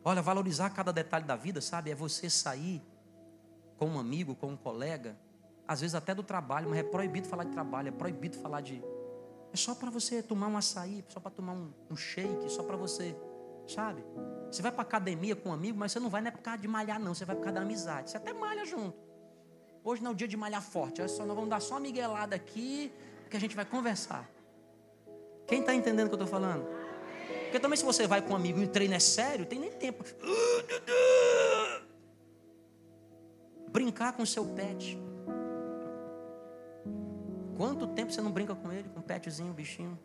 [0.04, 1.92] Olha, valorizar cada detalhe da vida, sabe?
[1.92, 2.82] É você sair
[3.78, 5.16] com um amigo, com um colega,
[5.68, 8.84] às vezes até do trabalho, mas é proibido falar de trabalho, é proibido falar de.
[9.54, 12.76] É só para você tomar um açaí, só para tomar um, um shake, só para
[12.76, 13.16] você
[13.68, 14.04] sabe?
[14.52, 16.60] Você vai para academia com um amigo, mas você não vai não é por causa
[16.60, 17.14] de malhar, não.
[17.14, 18.10] Você vai por causa da amizade.
[18.10, 18.98] Você até malha junto.
[19.84, 21.02] Hoje não é o dia de malhar forte.
[21.02, 22.92] Olha só, nós vamos dar só uma miguelada aqui,
[23.30, 24.30] que a gente vai conversar.
[25.46, 26.66] Quem está entendendo o que eu estou falando?
[27.44, 29.72] Porque também se você vai com um amigo e o treino é sério, tem nem
[29.72, 30.04] tempo.
[33.70, 34.98] Brincar com o seu pet.
[37.56, 39.98] Quanto tempo você não brinca com ele, com o petzinho, o bichinho?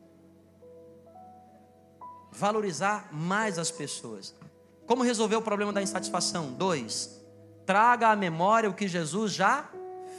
[2.33, 4.35] Valorizar mais as pessoas.
[4.87, 6.53] Como resolver o problema da insatisfação?
[6.53, 7.21] Dois,
[7.67, 9.69] traga à memória o que Jesus já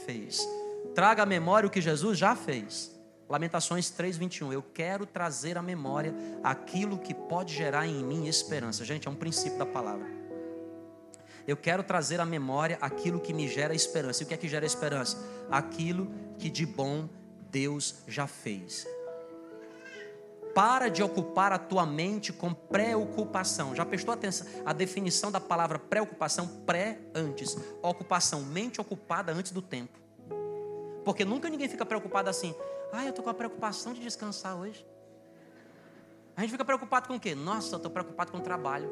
[0.06, 0.48] fez.
[0.94, 2.94] Traga à memória o que Jesus já fez.
[3.28, 4.52] Lamentações 3:21.
[4.52, 8.84] Eu quero trazer à memória aquilo que pode gerar em mim esperança.
[8.84, 10.06] Gente, é um princípio da palavra.
[11.46, 14.22] Eu quero trazer à memória aquilo que me gera esperança.
[14.22, 15.18] E o que é que gera esperança?
[15.50, 17.08] Aquilo que de bom
[17.50, 18.86] Deus já fez.
[20.54, 23.74] Para de ocupar a tua mente com preocupação.
[23.74, 24.46] Já prestou atenção?
[24.64, 27.56] A definição da palavra preocupação, pré antes.
[27.82, 29.98] Ocupação, mente ocupada antes do tempo.
[31.04, 32.54] Porque nunca ninguém fica preocupado assim.
[32.92, 34.86] Ah, eu estou com a preocupação de descansar hoje.
[36.36, 37.34] A gente fica preocupado com o quê?
[37.34, 38.90] Nossa, eu estou preocupado com o trabalho.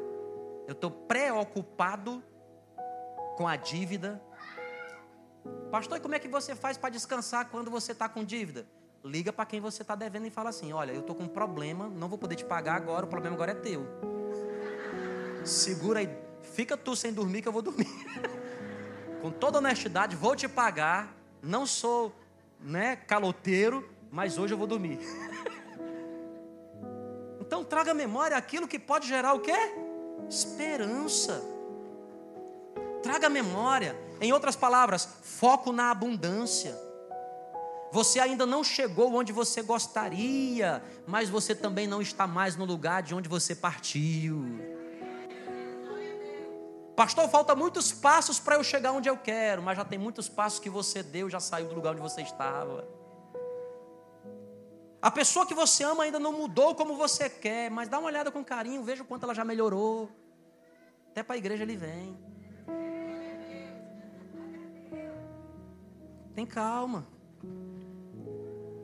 [0.67, 2.21] Eu estou preocupado
[3.37, 4.21] com a dívida.
[5.71, 8.65] Pastor, e como é que você faz para descansar quando você está com dívida?
[9.03, 11.89] Liga para quem você está devendo e fala assim: Olha, eu estou com um problema,
[11.89, 13.85] não vou poder te pagar agora, o problema agora é teu.
[15.43, 16.09] Segura aí,
[16.41, 17.87] fica tu sem dormir que eu vou dormir.
[19.21, 21.13] com toda honestidade, vou te pagar.
[21.41, 22.13] Não sou
[22.59, 24.99] né, caloteiro, mas hoje eu vou dormir.
[27.41, 29.55] então traga à memória aquilo que pode gerar o quê?
[30.29, 31.41] Esperança.
[33.01, 33.95] Traga à memória.
[34.21, 36.92] Em outras palavras, foco na abundância.
[37.93, 43.03] Você ainda não chegou onde você gostaria, mas você também não está mais no lugar
[43.03, 44.43] de onde você partiu.
[46.95, 50.57] Pastor, falta muitos passos para eu chegar onde eu quero, mas já tem muitos passos
[50.57, 52.83] que você deu, já saiu do lugar onde você estava.
[54.99, 58.31] A pessoa que você ama ainda não mudou como você quer, mas dá uma olhada
[58.31, 60.09] com carinho, veja o quanto ela já melhorou.
[61.11, 62.17] Até para a igreja ele vem.
[66.33, 67.13] Tem calma.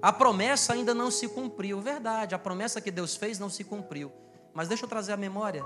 [0.01, 4.11] A promessa ainda não se cumpriu, verdade, a promessa que Deus fez não se cumpriu.
[4.53, 5.63] Mas deixa eu trazer a memória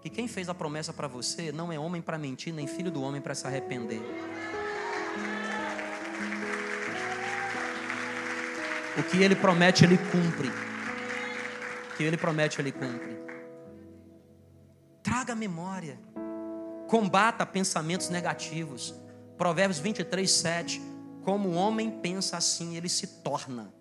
[0.00, 3.02] que quem fez a promessa para você não é homem para mentir, nem filho do
[3.02, 4.00] homem para se arrepender.
[8.96, 10.48] O que ele promete, ele cumpre.
[10.48, 13.18] O que ele promete, ele cumpre.
[15.02, 15.98] Traga memória.
[16.88, 18.94] Combata pensamentos negativos.
[19.36, 20.82] Provérbios 23, 7.
[21.24, 23.72] Como o homem pensa assim, ele se torna.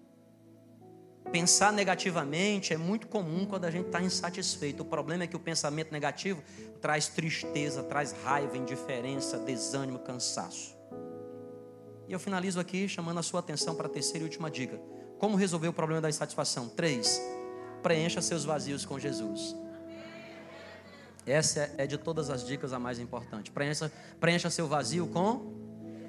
[1.31, 4.83] Pensar negativamente é muito comum quando a gente está insatisfeito.
[4.83, 6.41] O problema é que o pensamento negativo
[6.81, 10.75] traz tristeza, traz raiva, indiferença, desânimo, cansaço.
[12.07, 14.79] E eu finalizo aqui chamando a sua atenção para a terceira e última dica.
[15.19, 16.69] Como resolver o problema da insatisfação?
[16.69, 17.21] Três,
[17.83, 19.55] preencha seus vazios com Jesus.
[21.25, 23.51] Essa é de todas as dicas a mais importante.
[23.51, 25.53] Preencha, preencha seu vazio com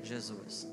[0.01, 0.69] Jesus.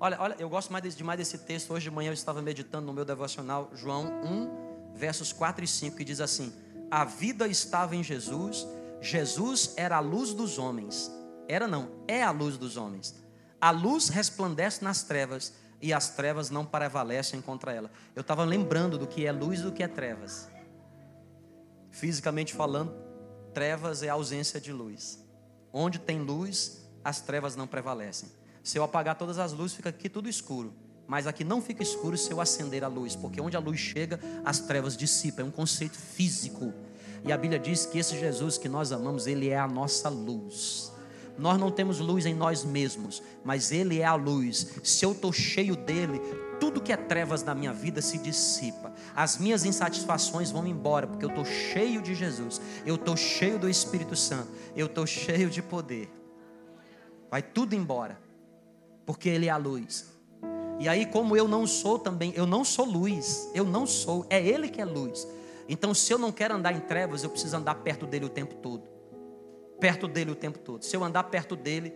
[0.00, 1.72] Olha, olha, eu gosto mais demais desse texto.
[1.72, 5.96] Hoje de manhã eu estava meditando no meu devocional, João 1, versos 4 e 5,
[5.96, 6.52] que diz assim:
[6.88, 8.66] A vida estava em Jesus,
[9.00, 11.10] Jesus era a luz dos homens.
[11.48, 13.14] Era não, é a luz dos homens.
[13.60, 17.90] A luz resplandece nas trevas e as trevas não prevalecem contra ela.
[18.14, 20.48] Eu estava lembrando do que é luz e do que é trevas.
[21.90, 22.94] Fisicamente falando,
[23.52, 25.24] trevas é ausência de luz.
[25.72, 28.37] Onde tem luz, as trevas não prevalecem.
[28.68, 30.74] Se eu apagar todas as luzes, fica aqui tudo escuro.
[31.06, 34.20] Mas aqui não fica escuro se eu acender a luz, porque onde a luz chega,
[34.44, 35.40] as trevas dissipam.
[35.40, 36.74] É um conceito físico.
[37.24, 40.92] E a Bíblia diz que esse Jesus que nós amamos, ele é a nossa luz.
[41.38, 44.70] Nós não temos luz em nós mesmos, mas ele é a luz.
[44.84, 46.20] Se eu estou cheio dele,
[46.60, 48.92] tudo que é trevas na minha vida se dissipa.
[49.16, 52.60] As minhas insatisfações vão embora, porque eu estou cheio de Jesus.
[52.84, 54.50] Eu estou cheio do Espírito Santo.
[54.76, 56.12] Eu estou cheio de poder.
[57.30, 58.27] Vai tudo embora
[59.08, 60.12] porque Ele é a luz.
[60.78, 64.38] E aí, como eu não sou também, eu não sou luz, eu não sou, é
[64.38, 65.26] Ele que é luz.
[65.66, 68.56] Então, se eu não quero andar em trevas, eu preciso andar perto dele o tempo
[68.56, 68.82] todo.
[69.80, 70.82] Perto dele o tempo todo.
[70.82, 71.94] Se eu andar perto dele,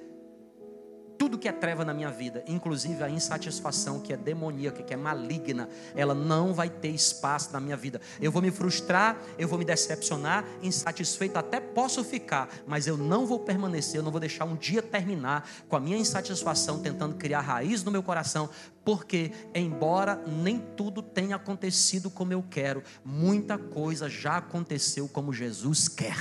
[1.18, 4.96] tudo que é treva na minha vida, inclusive a insatisfação que é demoníaca, que é
[4.96, 8.00] maligna, ela não vai ter espaço na minha vida.
[8.20, 13.26] Eu vou me frustrar, eu vou me decepcionar, insatisfeito até posso ficar, mas eu não
[13.26, 17.40] vou permanecer, eu não vou deixar um dia terminar com a minha insatisfação tentando criar
[17.40, 18.48] raiz no meu coração,
[18.84, 25.88] porque embora nem tudo tenha acontecido como eu quero, muita coisa já aconteceu como Jesus
[25.88, 26.16] quer.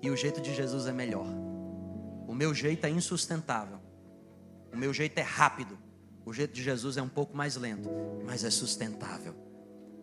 [0.00, 1.26] E o jeito de Jesus é melhor.
[2.38, 3.80] Meu jeito é insustentável.
[4.72, 5.76] O meu jeito é rápido.
[6.24, 7.90] O jeito de Jesus é um pouco mais lento,
[8.24, 9.34] mas é sustentável.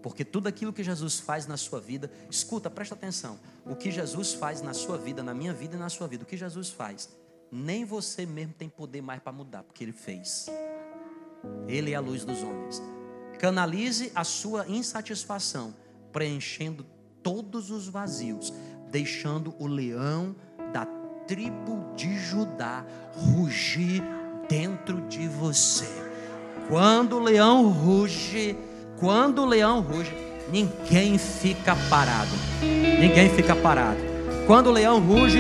[0.03, 3.39] Porque tudo aquilo que Jesus faz na sua vida, escuta, presta atenção.
[3.65, 6.27] O que Jesus faz na sua vida, na minha vida e na sua vida, o
[6.27, 7.09] que Jesus faz,
[7.49, 10.47] nem você mesmo tem poder mais para mudar, porque Ele fez.
[11.69, 12.83] Ele é a luz dos homens.
[13.39, 15.73] Canalize a sua insatisfação,
[16.11, 16.85] preenchendo
[17.23, 18.51] todos os vazios,
[18.91, 20.35] deixando o leão
[21.27, 22.83] tribo de Judá
[23.15, 24.03] rugir
[24.47, 25.87] dentro de você.
[26.69, 28.55] Quando o leão ruge,
[28.99, 30.15] quando o leão ruge,
[30.51, 32.31] ninguém fica parado.
[32.61, 33.99] Ninguém fica parado.
[34.47, 35.39] Quando o leão ruge,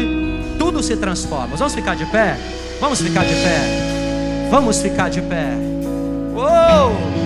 [0.57, 1.55] tudo se transforma.
[1.55, 2.37] Vamos ficar de pé?
[2.79, 4.47] Vamos ficar de pé.
[4.49, 5.53] Vamos ficar de pé.
[6.33, 7.24] Uou!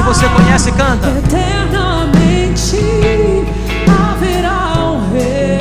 [0.00, 1.08] Se você conhece, canta.
[1.08, 2.78] Eternamente
[3.86, 5.58] haverá um rei.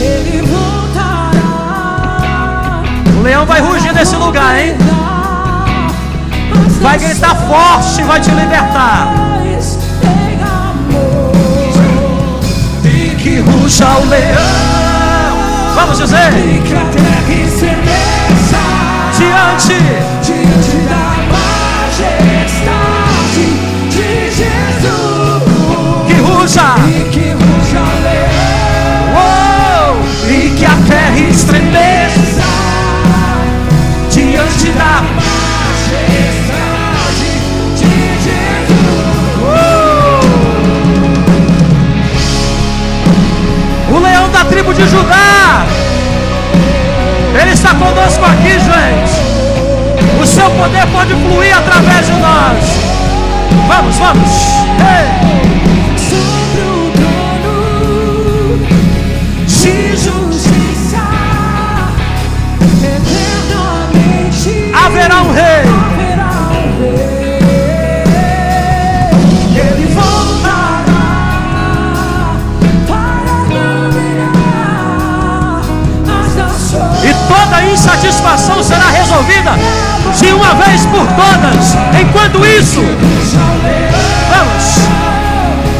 [0.00, 1.40] Ele voltará.
[3.18, 4.76] O leão vai rugir nesse lugar, hein?
[6.80, 9.12] Vai gritar forte e vai te libertar.
[12.84, 15.74] E que ruja o leão.
[15.74, 16.30] Vamos dizer.
[16.30, 18.60] Que a terra estremeça
[19.18, 19.74] Diante.
[20.22, 20.81] diante
[26.42, 26.74] ruja.
[26.88, 29.14] E que ruja leão.
[29.14, 30.02] Uou!
[30.28, 32.42] E que a terra estremeça.
[34.10, 35.02] Diante da.
[35.92, 36.58] majestade
[37.76, 38.72] de Jesus.
[43.90, 45.64] O leão da tribo de Judá.
[47.40, 49.22] Ele está conosco aqui, gente.
[50.20, 52.78] O seu poder pode fluir através de nós.
[53.68, 54.51] Vamos, vamos.
[78.22, 79.50] Insatisfação será resolvida
[80.18, 81.76] de uma vez por todas.
[82.00, 82.80] Enquanto isso,
[84.30, 84.88] vamos.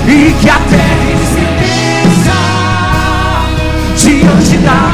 [0.07, 2.33] E que a terra Estremeça
[3.97, 4.91] diante da.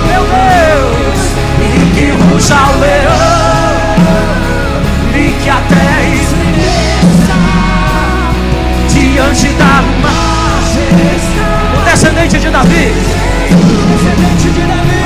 [0.08, 1.20] Meu Deus!
[1.60, 1.62] E
[1.96, 3.76] que ruja o leão.
[5.16, 7.38] E que a terra estremeça
[8.90, 11.38] diante da majestade.
[11.76, 12.94] O descendente de Davi.
[13.90, 14.97] Descendente de Davi.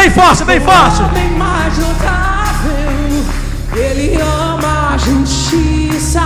[0.00, 1.02] Bem forte, bem forte.
[1.02, 3.22] Homem mais notável,
[3.76, 6.22] ele ama a justiça,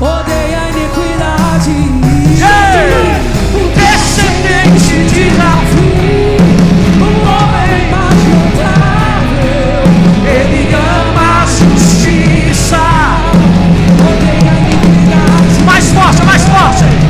[0.00, 1.70] odeia a iniquidade.
[2.38, 3.20] Ei!
[3.56, 6.36] O Descendente de Davi.
[7.00, 9.82] o homem mais notável,
[10.24, 12.78] Ele ama a justiça.
[13.98, 15.64] odeia a iniquidade.
[15.64, 17.01] Mais forte, mais forte.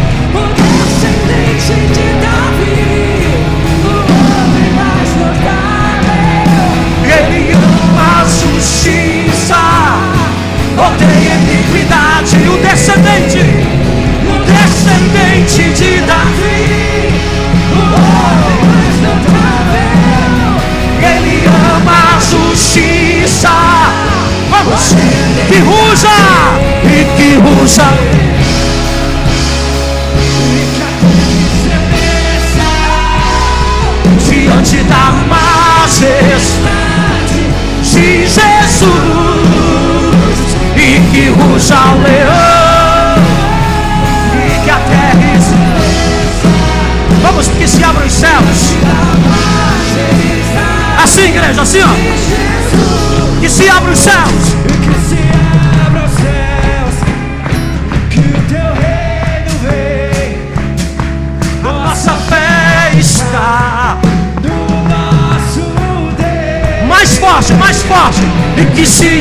[68.63, 69.21] E que se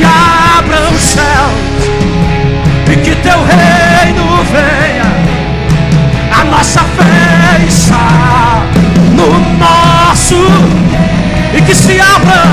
[0.56, 1.90] abram os céus.
[2.88, 5.12] E que teu reino venha.
[6.40, 8.62] A nossa fé está
[9.16, 10.36] no nosso.
[11.52, 12.44] E que se abra.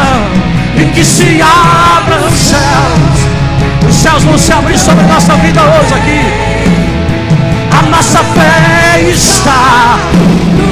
[0.76, 3.20] E que se abram os céus.
[3.88, 6.50] Os céus vão se abrir sobre a nossa vida hoje aqui.
[7.78, 10.00] A nossa fé está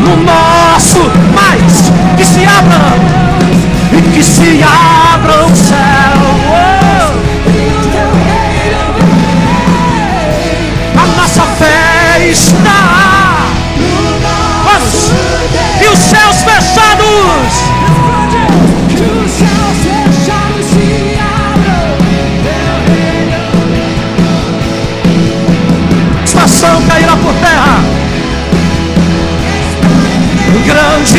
[0.01, 0.99] no nosso
[1.35, 3.27] mais que se abra
[3.97, 5.46] e que se abra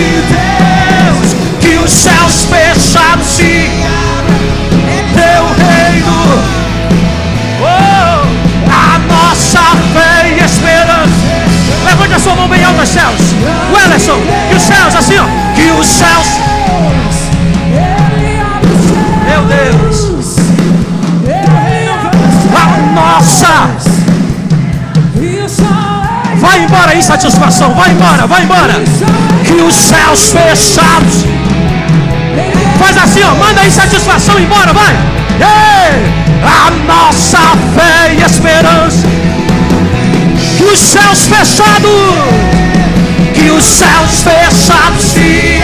[0.00, 3.70] Deus, que os céus fechados se
[4.18, 6.42] abrem, teu reino,
[7.60, 8.22] oh,
[8.70, 9.60] a nossa
[9.92, 11.28] fé e esperança.
[11.84, 13.34] Levante a sua mão bem alta céus,
[13.72, 14.20] Wellison,
[14.50, 16.07] que os céus, assim ó, que os céus.
[26.98, 27.72] Insatisfação.
[27.74, 28.74] Vai embora, vai embora.
[29.44, 31.24] Que os céus fechados.
[32.78, 33.34] Faz assim, ó.
[33.36, 34.96] Manda a insatisfação embora, vai.
[36.42, 37.38] A nossa
[37.74, 39.06] fé e esperança.
[40.56, 41.90] Que os céus fechados.
[43.32, 45.62] Que os céus fechados se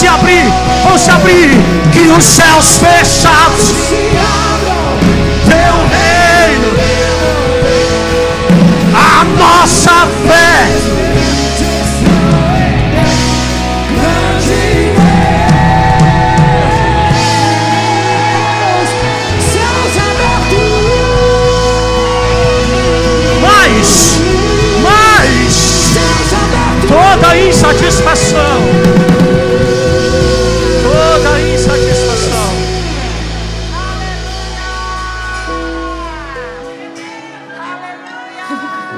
[0.00, 0.44] se abrir,
[0.82, 1.50] vão se abrir.
[1.92, 3.74] Que os céus fechados.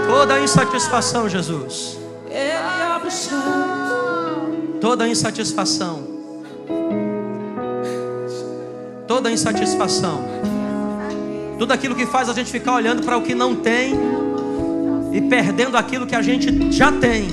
[0.09, 1.99] Toda insatisfação, Jesus.
[4.81, 6.07] Toda insatisfação.
[9.07, 10.25] Toda insatisfação.
[11.59, 13.95] Tudo aquilo que faz a gente ficar olhando para o que não tem
[15.13, 17.29] e perdendo aquilo que a gente já tem.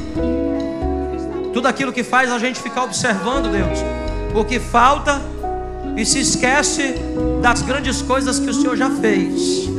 [1.54, 3.80] Tudo aquilo que faz a gente ficar observando, Deus,
[4.36, 5.22] o que falta
[5.98, 6.96] e se esquece
[7.42, 9.79] das grandes coisas que o Senhor já fez.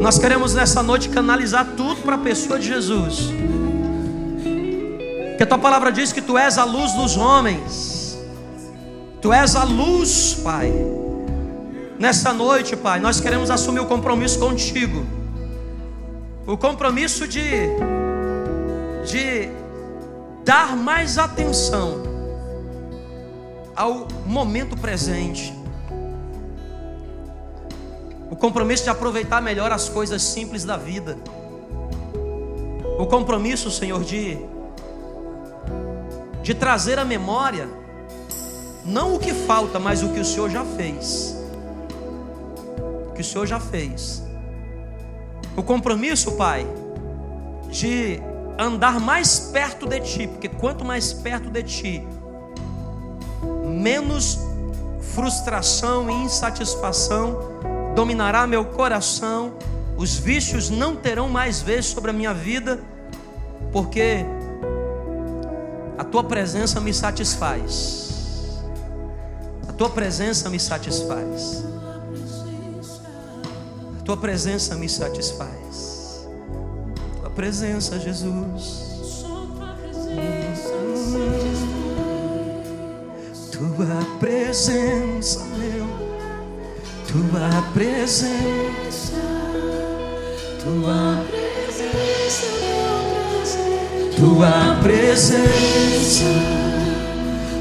[0.00, 3.30] Nós queremos nessa noite canalizar tudo para a pessoa de Jesus.
[5.36, 8.18] Que a tua palavra diz que tu és a luz dos homens.
[9.20, 10.72] Tu és a luz, Pai.
[11.98, 15.04] Nessa noite, Pai, nós queremos assumir o compromisso contigo.
[16.46, 17.42] O compromisso de
[19.08, 19.48] de
[20.44, 22.02] dar mais atenção
[23.74, 25.57] ao momento presente.
[28.30, 31.16] O compromisso de aproveitar melhor as coisas simples da vida.
[32.98, 34.38] O compromisso, Senhor, de
[36.42, 37.68] de trazer à memória
[38.82, 41.36] não o que falta, mas o que o Senhor já fez.
[43.10, 44.22] O que o Senhor já fez.
[45.54, 46.66] O compromisso, Pai,
[47.68, 48.18] de
[48.58, 52.08] andar mais perto de Ti, porque quanto mais perto de Ti,
[53.66, 54.38] menos
[55.02, 57.36] frustração e insatisfação
[57.98, 59.54] dominará meu coração,
[59.96, 62.78] os vícios não terão mais vez sobre a minha vida,
[63.72, 64.24] porque
[65.98, 68.62] a Tua presença me satisfaz.
[69.68, 71.64] A Tua presença me satisfaz.
[73.98, 76.24] A Tua presença me satisfaz.
[77.20, 79.24] Tua presença, Jesus.
[83.50, 85.87] Tua presença, meu.
[87.08, 89.16] Tua presença.
[90.62, 91.24] Tua
[94.14, 96.24] Tua presença.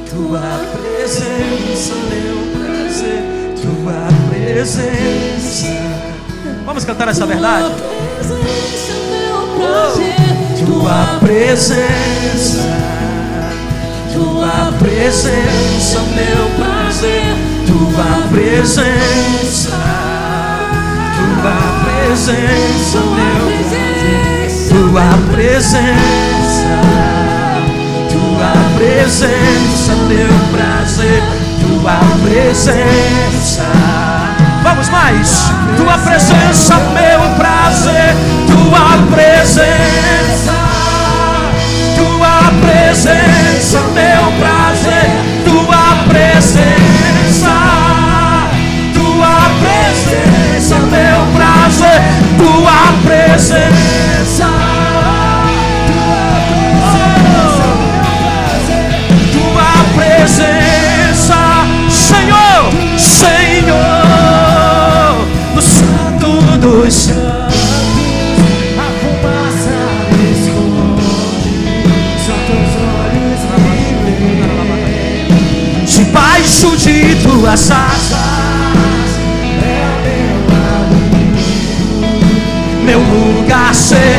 [0.10, 0.42] Tua
[0.74, 3.24] presença, meu prazer.
[3.62, 5.68] Tua presença.
[6.66, 7.74] Vamos cantar essa verdade?
[10.66, 12.68] Tua presença.
[14.14, 17.47] Tua presença, meu prazer,
[17.78, 19.78] tua presença,
[21.16, 23.48] tua presença, meu
[24.70, 26.66] tua presença,
[28.10, 31.24] tua presença, meu prazer,
[31.62, 33.66] tua presença.
[34.64, 38.16] Vamos mais, tua presença, meu prazer,
[38.48, 40.58] tua presença.
[41.96, 45.12] Tua presença, meu prazer,
[45.46, 45.87] tua
[46.48, 47.52] presença,
[48.94, 52.02] tua presença, meu prazer,
[52.38, 54.48] tua presença.
[59.34, 60.57] Tua presença, Senhor, Senhor.
[77.48, 78.18] Tuas asas,
[82.84, 84.18] meu lugar secreto.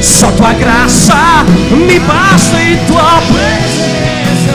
[0.00, 4.54] Só tua graça me basta e tua presença.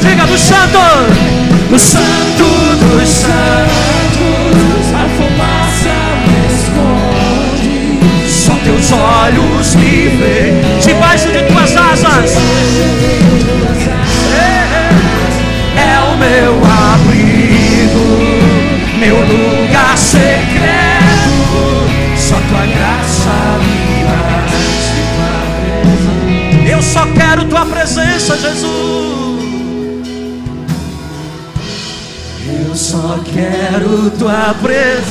[0.00, 0.78] Diga do santo,
[1.68, 2.44] do santo
[2.80, 5.92] dos santos, A fumaça
[6.24, 8.30] me esconde.
[8.30, 12.38] só teus olhos me veem debaixo de tuas asas.
[28.28, 28.68] Presença, Jesus.
[32.46, 35.08] Eu só quero tua presença.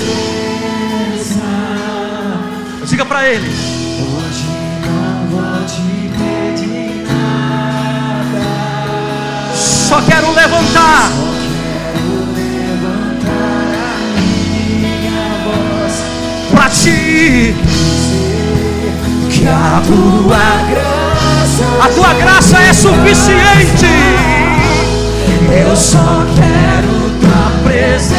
[2.86, 3.48] Diga pra ele.
[3.48, 4.46] Hoje
[4.86, 5.82] não vou te
[6.14, 8.46] pedir nada.
[9.56, 11.12] Só quero levantar.
[16.52, 17.56] Pra ti.
[19.30, 20.38] Que a tua
[20.70, 20.97] graça,
[21.60, 23.88] A tua graça é suficiente.
[25.52, 28.18] eu só quero tua presença.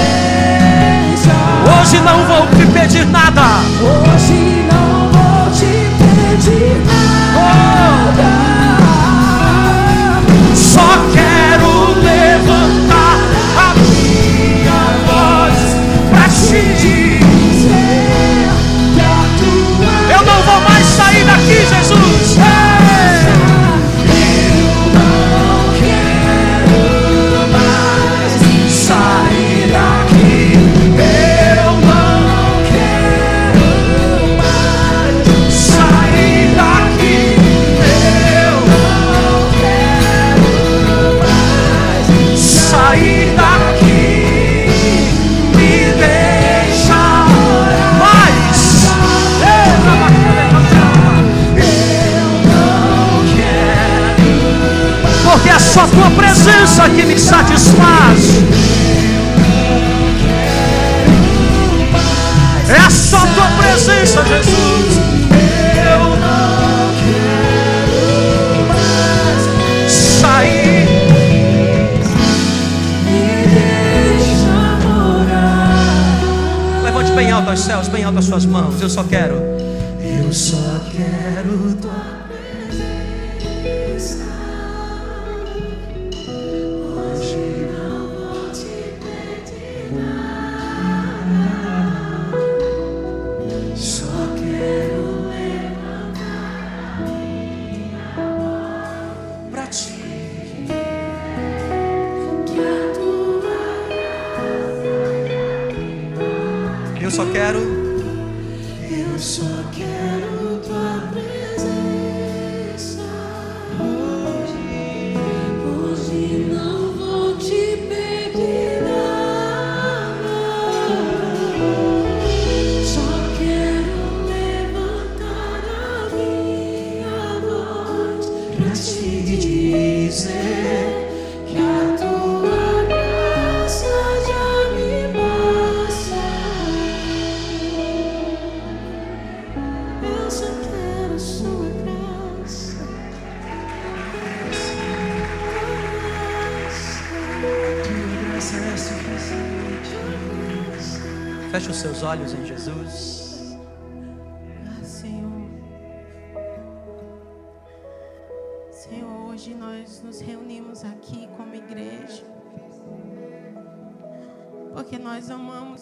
[1.81, 3.61] Hoje não vou te pedir nada.
[3.81, 6.83] Hoje não vou te pedir
[7.35, 8.31] nada.
[10.55, 13.19] Só quero levantar
[13.57, 15.59] a minha voz
[16.11, 16.98] pra ti.
[55.79, 58.19] Só tua presença que me satisfaz.
[62.69, 64.97] É só tua presença, Jesus.
[65.77, 70.89] Eu não quero mais sair.
[73.55, 74.55] deixa
[74.85, 76.83] morar.
[76.83, 78.83] Levante bem alto aos céus, bem alto as suas mãos.
[78.83, 79.37] Eu só quero.
[80.01, 82.18] Eu só quero tua
[107.19, 107.78] só quero.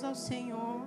[0.04, 0.82] Ao Senhor.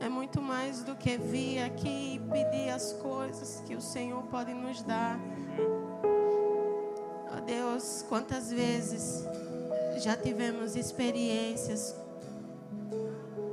[0.00, 4.52] É muito mais do que vir aqui e pedir as coisas que o Senhor pode
[4.54, 5.18] nos dar.
[7.36, 9.24] Ó Deus, quantas vezes
[9.98, 11.94] já tivemos experiências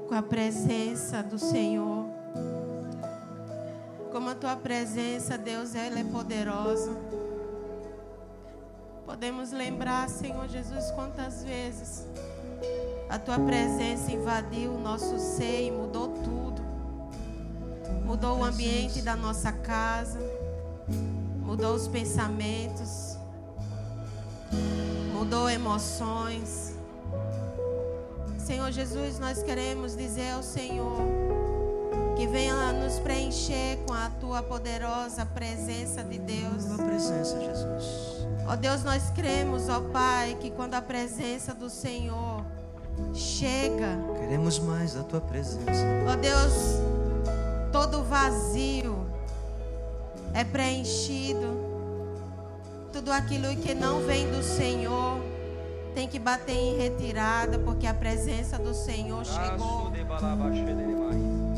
[0.08, 2.06] com a presença do Senhor.
[4.12, 6.92] Como a tua presença, Deus, ela é poderosa.
[9.06, 12.06] Podemos lembrar, Senhor Jesus, quantas vezes
[13.10, 16.62] a tua presença invadiu o nosso ser e mudou tudo.
[18.06, 20.20] Mudou o ambiente da nossa casa,
[21.42, 23.18] mudou os pensamentos,
[25.14, 26.76] mudou emoções.
[28.38, 31.02] Senhor Jesus, nós queremos dizer ao Senhor
[32.16, 36.66] Que venha nos preencher com a tua poderosa presença de Deus.
[36.66, 38.28] Tua presença, Jesus.
[38.48, 42.37] Ó Deus, nós cremos, ó Pai, que quando a presença do Senhor
[43.14, 45.86] chega, Queremos mais da tua presença.
[46.08, 46.54] ó Deus,
[47.72, 49.06] todo vazio
[50.34, 51.66] é preenchido.
[52.92, 55.20] Tudo aquilo que não vem do Senhor
[55.94, 59.92] tem que bater em retirada, porque a presença do Senhor chegou.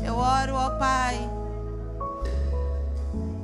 [0.04, 1.30] Eu oro, ó Pai,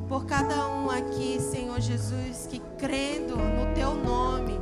[0.09, 4.59] por cada um aqui, Senhor Jesus, que crendo no Teu nome,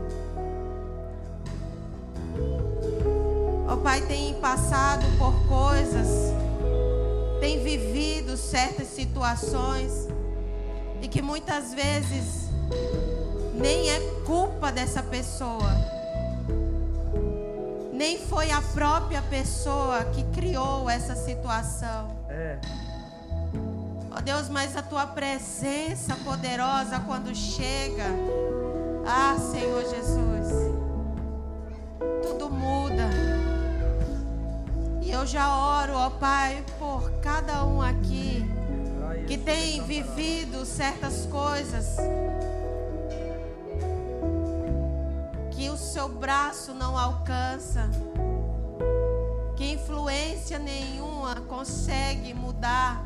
[3.74, 6.32] ó Pai, tem passado por coisas,
[7.40, 10.08] tem vivido certas situações
[11.02, 12.48] e que muitas vezes
[13.52, 15.70] nem é culpa dessa pessoa,
[17.92, 22.16] nem foi a própria pessoa que criou essa situação.
[22.28, 22.58] É.
[24.16, 28.06] Ó Deus, mas a tua presença poderosa quando chega,
[29.04, 30.74] ah, Senhor Jesus,
[32.22, 33.43] tudo muda.
[35.04, 38.42] E eu já oro, ó Pai, por cada um aqui
[39.26, 41.98] que tem vivido certas coisas.
[45.50, 47.90] Que o seu braço não alcança,
[49.56, 53.04] que influência nenhuma consegue mudar.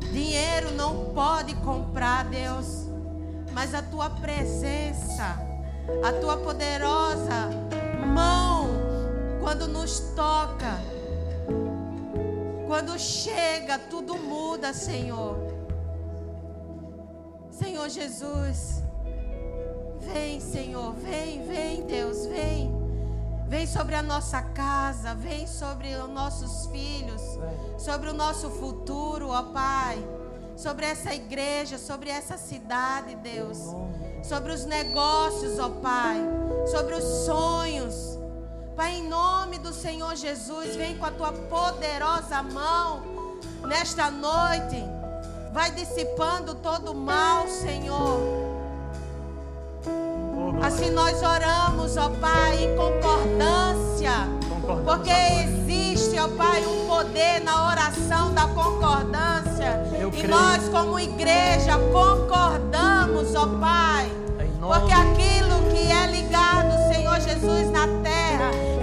[0.00, 2.88] Dinheiro não pode comprar, Deus,
[3.52, 5.38] mas a tua presença,
[6.04, 7.50] a tua poderosa
[8.04, 8.85] mão,
[9.46, 10.76] quando nos toca,
[12.66, 15.38] quando chega, tudo muda, Senhor.
[17.52, 18.82] Senhor Jesus,
[20.00, 22.74] vem, Senhor, vem, vem, Deus, vem.
[23.46, 27.22] Vem sobre a nossa casa, vem sobre os nossos filhos,
[27.78, 30.04] sobre o nosso futuro, ó Pai.
[30.56, 33.58] Sobre essa igreja, sobre essa cidade, Deus.
[34.24, 36.18] Sobre os negócios, ó Pai.
[36.66, 38.15] Sobre os sonhos.
[38.76, 43.00] Pai, em nome do Senhor Jesus, vem com a tua poderosa mão
[43.62, 44.84] nesta noite.
[45.50, 48.20] Vai dissipando todo o mal, Senhor.
[50.62, 54.12] Assim nós oramos, ó Pai, em concordância.
[54.84, 59.82] Porque existe, ó Pai, um poder na oração da concordância.
[60.12, 64.12] E nós, como igreja, concordamos, ó Pai.
[64.60, 68.25] Porque aquilo que é ligado, Senhor Jesus, na terra,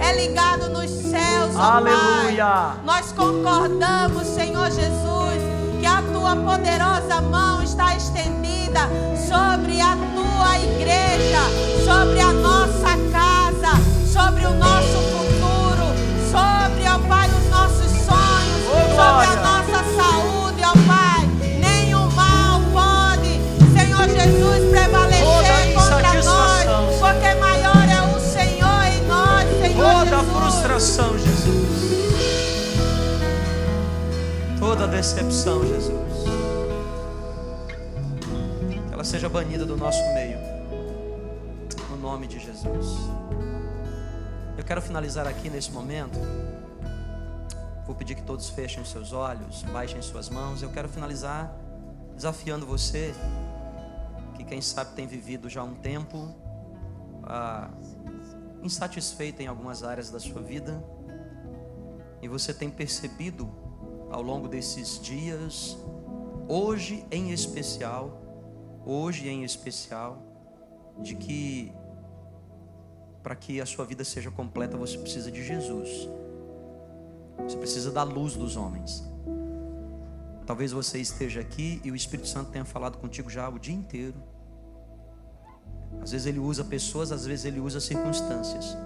[0.00, 2.44] é ligado nos céus, ó Aleluia.
[2.44, 2.76] Pai.
[2.84, 5.40] Nós concordamos, Senhor Jesus,
[5.80, 8.88] que a tua poderosa mão está estendida
[9.28, 11.40] sobre a tua igreja,
[11.84, 13.72] sobre a nossa casa,
[14.12, 15.86] sobre o nosso futuro,
[16.30, 19.83] sobre, ó Pai, os nossos sonhos, Oh, sobre a nossa
[30.84, 31.78] Frustração, Jesus.
[34.58, 36.24] Toda decepção, Jesus.
[38.70, 40.36] Que ela seja banida do nosso meio.
[41.88, 42.98] No nome de Jesus.
[44.58, 46.18] Eu quero finalizar aqui nesse momento.
[47.86, 50.62] Vou pedir que todos fechem seus olhos, baixem suas mãos.
[50.62, 51.50] Eu quero finalizar
[52.14, 53.14] desafiando você,
[54.34, 56.28] que quem sabe tem vivido já um tempo
[57.22, 57.70] ah,
[58.64, 60.82] insatisfeito em algumas áreas da sua vida
[62.22, 63.48] e você tem percebido
[64.10, 65.76] ao longo desses dias,
[66.48, 68.18] hoje em especial,
[68.86, 70.22] hoje em especial,
[70.98, 71.72] de que
[73.22, 76.08] para que a sua vida seja completa você precisa de Jesus.
[77.42, 79.02] Você precisa da luz dos homens.
[80.46, 84.22] Talvez você esteja aqui e o Espírito Santo tenha falado contigo já o dia inteiro.
[86.04, 88.76] Às vezes ele usa pessoas, às vezes ele usa circunstâncias.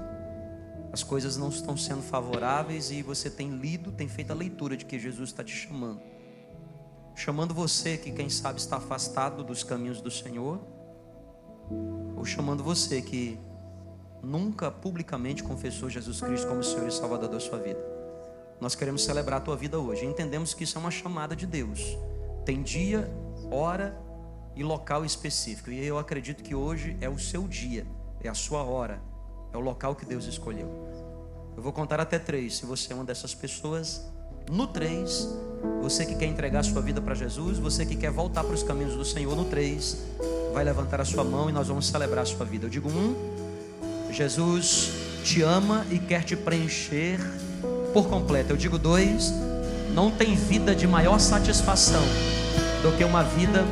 [0.93, 4.85] As coisas não estão sendo favoráveis e você tem lido, tem feito a leitura de
[4.85, 6.01] que Jesus está te chamando.
[7.17, 10.61] Chamando você que, quem sabe, está afastado dos caminhos do Senhor,
[12.17, 13.37] ou chamando você que
[14.23, 17.81] nunca publicamente confessou Jesus Cristo como Senhor e Salvador da sua vida.
[18.61, 20.07] Nós queremos celebrar a tua vida hoje.
[20.07, 21.99] Entendemos que isso é uma chamada de Deus.
[22.45, 23.11] Tem dia,
[23.51, 24.08] hora
[24.59, 25.71] e local específico.
[25.71, 27.87] E eu acredito que hoje é o seu dia,
[28.21, 29.01] é a sua hora,
[29.53, 30.69] é o local que Deus escolheu.
[31.57, 32.57] Eu vou contar até três.
[32.57, 34.05] Se você é uma dessas pessoas,
[34.51, 35.29] no três,
[35.81, 38.95] você que quer entregar sua vida para Jesus, você que quer voltar para os caminhos
[38.95, 40.05] do Senhor, no três,
[40.53, 42.67] vai levantar a sua mão e nós vamos celebrar a sua vida.
[42.67, 43.15] Eu digo um,
[44.11, 44.91] Jesus
[45.23, 47.21] te ama e quer te preencher
[47.93, 48.53] por completo.
[48.53, 49.33] Eu digo dois,
[49.95, 52.03] não tem vida de maior satisfação
[52.83, 53.65] do que uma vida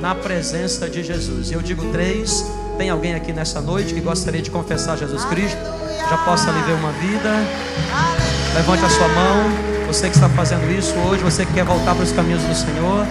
[0.00, 1.50] na presença de Jesus.
[1.50, 2.44] Eu digo três.
[2.76, 5.58] Tem alguém aqui nessa noite que gostaria de confessar Jesus Cristo?
[6.08, 7.34] Já possa lhe ver uma vida.
[8.54, 9.68] Levante a sua mão.
[9.86, 13.06] Você que está fazendo isso hoje, você que quer voltar para os caminhos do Senhor.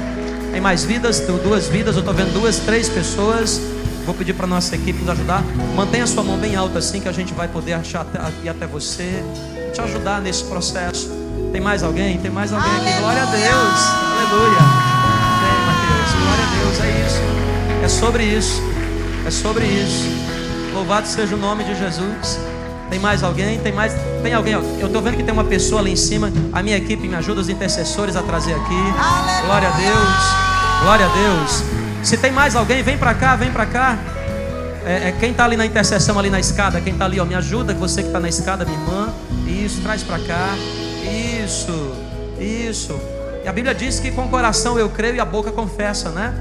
[0.51, 1.95] Tem mais vidas, duas vidas.
[1.95, 3.59] Eu estou vendo duas, três pessoas.
[4.05, 5.43] Vou pedir para nossa equipe nos ajudar.
[5.75, 8.05] Mantenha a sua mão bem alta assim que a gente vai poder achar
[8.41, 9.21] ir até você,
[9.73, 11.09] te ajudar nesse processo.
[11.51, 12.17] Tem mais alguém?
[12.17, 12.99] Tem mais alguém aqui?
[12.99, 14.31] Glória a Deus.
[14.31, 14.66] Aleluia.
[16.23, 16.79] Glória a Deus.
[16.81, 17.21] É isso.
[17.83, 18.61] É sobre isso.
[19.25, 20.05] É sobre isso.
[20.73, 22.39] Louvado seja o nome de Jesus.
[22.89, 23.59] Tem mais alguém?
[23.59, 23.93] Tem mais?
[24.23, 24.53] Tem alguém?
[24.53, 26.31] Eu estou vendo que tem uma pessoa ali em cima.
[26.53, 28.93] A minha equipe me ajuda, os intercessores a trazer aqui.
[29.45, 30.81] Glória a Deus.
[30.83, 31.63] Glória a Deus.
[32.03, 33.97] Se tem mais alguém, vem para cá, vem para cá.
[34.85, 37.35] É, é, quem está ali na intercessão, ali na escada, quem está ali, ó, me
[37.35, 39.13] ajuda, você que está na escada, minha irmã.
[39.45, 40.55] Isso, traz para cá.
[41.43, 41.93] Isso,
[42.39, 43.16] isso.
[43.47, 46.35] E a Bíblia diz que com o coração eu creio e a boca confessa, né?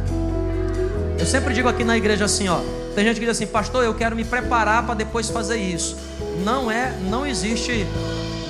[1.17, 2.59] Eu sempre digo aqui na igreja assim, ó.
[2.97, 5.97] Tem gente que diz assim, pastor, eu quero me preparar para depois fazer isso.
[6.45, 7.87] Não é, não existe,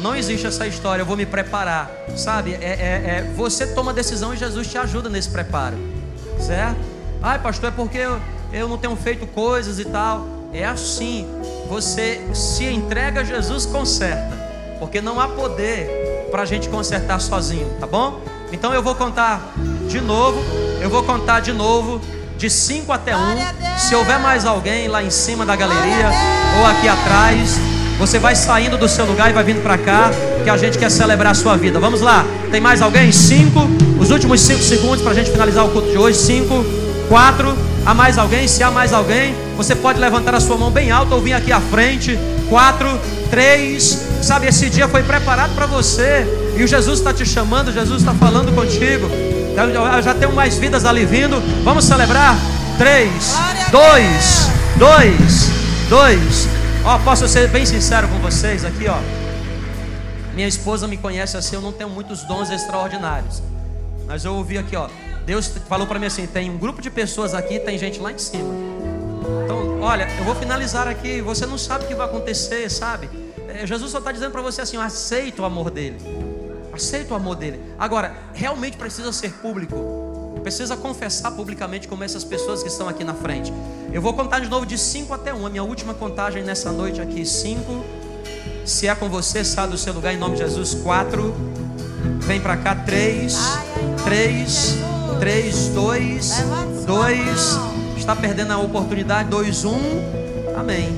[0.00, 1.02] não existe essa história.
[1.02, 2.54] Eu vou me preparar, sabe?
[2.54, 5.76] É, é, é você toma a decisão e Jesus te ajuda nesse preparo,
[6.40, 6.80] certo?
[7.22, 8.18] Ai, pastor, é porque eu,
[8.54, 10.26] eu não tenho feito coisas e tal.
[10.54, 11.28] É assim.
[11.68, 14.34] Você se entrega a Jesus, conserta.
[14.78, 18.34] Porque não há poder para a gente consertar sozinho, tá bom?
[18.52, 19.54] Então eu vou contar
[19.88, 20.42] de novo.
[20.80, 22.00] Eu vou contar de novo
[22.36, 23.18] de 5 até 1.
[23.18, 23.78] Um.
[23.78, 26.10] Se houver mais alguém lá em cima da galeria
[26.58, 27.58] ou aqui atrás,
[27.98, 30.10] você vai saindo do seu lugar e vai vindo para cá,
[30.44, 31.80] que a gente quer celebrar a sua vida.
[31.80, 32.24] Vamos lá.
[32.50, 33.10] Tem mais alguém?
[33.10, 33.58] 5.
[33.98, 36.18] Os últimos 5 segundos para a gente finalizar o culto de hoje.
[36.18, 38.48] 5 Quatro, há mais alguém?
[38.48, 41.52] Se há mais alguém, você pode levantar a sua mão bem alta ou vir aqui
[41.52, 42.18] à frente.
[42.48, 42.88] Quatro,
[43.30, 46.26] três, sabe, esse dia foi preparado para você.
[46.56, 49.06] E o Jesus está te chamando, Jesus está falando contigo.
[49.56, 51.40] Eu já tenho mais vidas ali vindo.
[51.64, 52.36] Vamos celebrar?
[52.78, 53.34] Três,
[53.70, 55.50] dois, dois,
[55.88, 56.48] dois.
[56.84, 58.98] Ó, posso ser bem sincero com vocês aqui, ó.
[60.34, 63.42] Minha esposa me conhece assim, eu não tenho muitos dons extraordinários.
[64.06, 64.88] Mas eu ouvi aqui, ó.
[65.24, 68.18] Deus falou para mim assim: tem um grupo de pessoas aqui, tem gente lá em
[68.18, 68.54] cima.
[69.44, 71.20] Então, olha, eu vou finalizar aqui.
[71.22, 73.08] Você não sabe o que vai acontecer, sabe?
[73.56, 75.96] É, Jesus só está dizendo para você assim: aceita o amor dele.
[76.72, 77.60] Aceita o amor dele.
[77.78, 80.38] Agora, realmente precisa ser público.
[80.42, 83.52] Precisa confessar publicamente como essas pessoas que estão aqui na frente.
[83.92, 85.40] Eu vou contar de novo de 5 até 1.
[85.40, 85.46] Um.
[85.46, 87.84] A minha última contagem nessa noite aqui: 5.
[88.64, 90.74] Se é com você, sai do seu lugar em nome de Jesus.
[90.74, 91.34] 4.
[92.20, 92.74] Vem para cá.
[92.74, 93.36] 3.
[94.04, 94.78] 3.
[95.18, 96.32] 3, 2,
[96.84, 97.58] 2.
[97.96, 99.30] Está perdendo a oportunidade.
[99.30, 99.72] 2, 1.
[100.58, 100.94] Amém.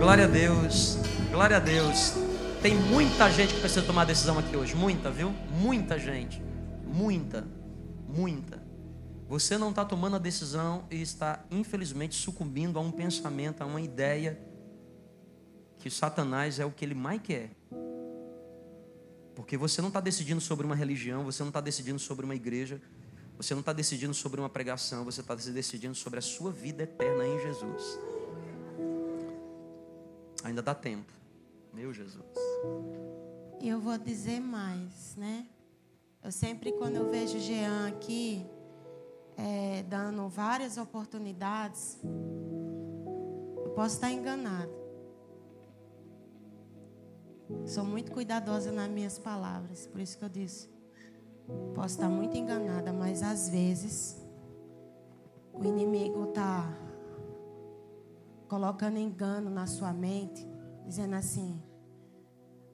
[0.00, 1.01] Glória a Deus.
[1.32, 2.12] Glória a Deus.
[2.60, 4.74] Tem muita gente que precisa tomar decisão aqui hoje.
[4.74, 5.30] Muita, viu?
[5.50, 6.42] Muita gente.
[6.84, 7.48] Muita.
[8.06, 8.62] Muita.
[9.28, 13.80] Você não está tomando a decisão e está, infelizmente, sucumbindo a um pensamento, a uma
[13.80, 14.38] ideia
[15.78, 17.50] que Satanás é o que ele mais quer.
[19.34, 22.78] Porque você não está decidindo sobre uma religião, você não está decidindo sobre uma igreja,
[23.38, 27.26] você não está decidindo sobre uma pregação, você está decidindo sobre a sua vida eterna
[27.26, 27.98] em Jesus.
[30.44, 31.21] Ainda dá tempo,
[31.72, 32.36] meu Jesus.
[33.60, 35.46] E eu vou dizer mais, né?
[36.22, 38.46] Eu sempre, quando eu vejo Jean aqui,
[39.36, 41.98] é, dando várias oportunidades,
[43.64, 44.70] eu posso estar enganado.
[47.66, 50.70] Sou muito cuidadosa nas minhas palavras, por isso que eu disse.
[51.74, 54.20] Posso estar muito enganada, mas às vezes
[55.52, 56.72] o inimigo está
[58.48, 60.46] colocando engano na sua mente,
[60.86, 61.62] dizendo assim: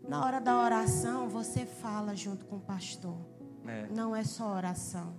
[0.07, 3.19] na hora da oração você fala junto com o pastor.
[3.67, 3.87] É.
[3.89, 5.15] Não é só oração.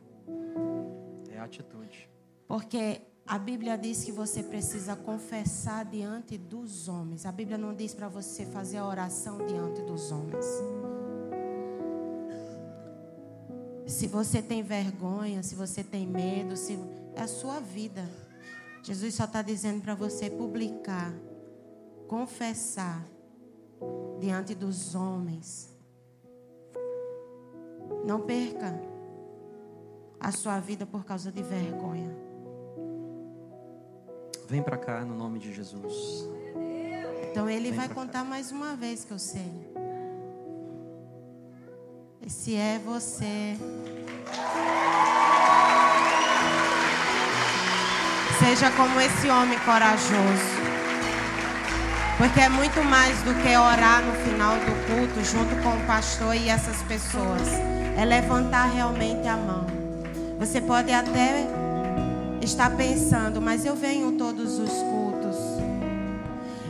[1.29, 2.09] É atitude.
[2.47, 7.27] Porque a Bíblia diz que você precisa confessar diante dos homens.
[7.27, 10.45] A Bíblia não diz para você fazer a oração diante dos homens.
[13.85, 16.79] Se você tem vergonha, se você tem medo, se
[17.15, 18.09] é a sua vida.
[18.81, 21.13] Jesus só está dizendo para você publicar,
[22.10, 23.05] confessar
[24.20, 25.70] diante dos homens.
[28.03, 28.82] Não perca
[30.20, 32.14] a sua vida por causa de vergonha.
[34.47, 36.28] Vem para cá no nome de Jesus.
[37.30, 38.26] Então ele Vem vai contar cá.
[38.26, 39.70] mais uma vez que eu sei.
[42.26, 43.55] Esse é você.
[48.39, 50.59] Seja como esse homem corajoso.
[52.20, 56.36] Porque é muito mais do que orar no final do culto junto com o pastor
[56.36, 57.47] e essas pessoas.
[57.97, 59.65] é levantar realmente a mão.
[60.38, 61.47] Você pode até
[62.41, 65.38] estar pensando, mas eu venho todos os cultos.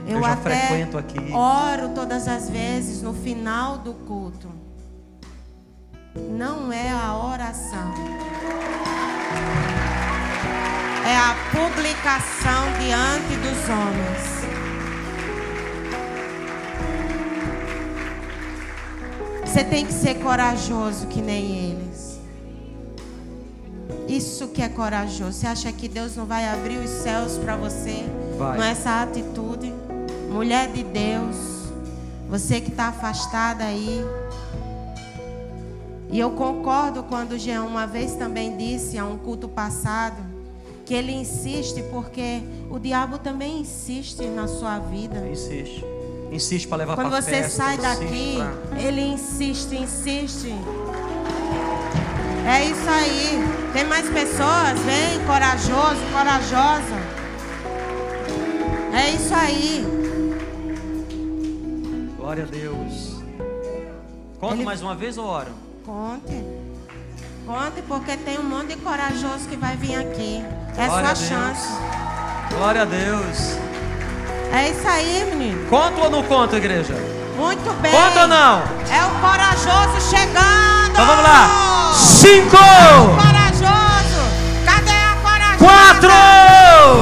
[0.08, 1.32] Eu, Eu já até frequento aqui.
[1.34, 4.50] oro todas as vezes no final do culto.
[6.16, 7.94] Não é a oração.
[11.08, 14.39] É a publicação diante dos homens.
[19.60, 22.18] Você tem que ser corajoso que nem eles.
[24.08, 25.34] Isso que é corajoso.
[25.34, 28.06] Você acha que Deus não vai abrir os céus para você?
[28.38, 28.56] Vai.
[28.56, 29.74] Com essa atitude?
[30.32, 31.36] Mulher de Deus.
[32.30, 34.02] Você que está afastada aí.
[36.10, 40.24] E eu concordo quando Jean uma vez também disse a um culto passado
[40.86, 45.28] que ele insiste porque o diabo também insiste na sua vida.
[45.28, 45.99] Insiste.
[46.32, 47.64] Insiste para levar Quando para você festa.
[47.64, 50.54] sai daqui, pra- ele insiste, insiste.
[52.48, 53.40] É isso aí.
[53.74, 54.80] Tem mais pessoas?
[54.86, 56.96] Vem, corajoso, corajosa.
[58.94, 59.86] É isso aí.
[62.18, 63.20] Glória a Deus.
[64.40, 65.52] Conta Ele- mais uma vez ou oro?
[65.86, 66.44] Conte.
[67.46, 70.44] Conte, porque tem um monte de corajoso que vai vir aqui.
[70.78, 71.68] É Glória sua chance.
[72.56, 73.58] Glória a Deus.
[74.52, 75.66] É isso aí, menino.
[75.70, 76.96] Conta ou não conta, igreja?
[77.38, 77.92] Muito bem.
[77.92, 78.64] Conta ou não?
[78.92, 80.92] É o corajoso chegando.
[80.92, 81.92] Então vamos lá.
[81.96, 84.22] Cinco, Corajoso.
[84.66, 85.58] Cadê a corajosa?
[85.58, 86.10] quatro.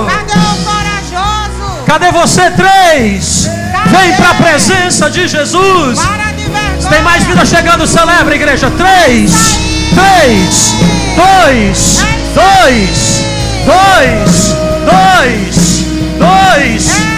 [0.08, 1.84] Cadê o corajoso?
[1.86, 2.52] Cadê você?
[2.52, 3.48] Três.
[3.88, 6.00] Vem para a presença de Jesus.
[6.00, 6.90] Para de vergonha.
[6.90, 8.70] Tem mais vida chegando, celebra, igreja.
[8.72, 9.58] Três,
[9.96, 10.74] três,
[11.16, 12.04] dois,
[12.36, 13.24] dois,
[13.66, 15.86] dois, dois,
[16.20, 17.17] dois, dois,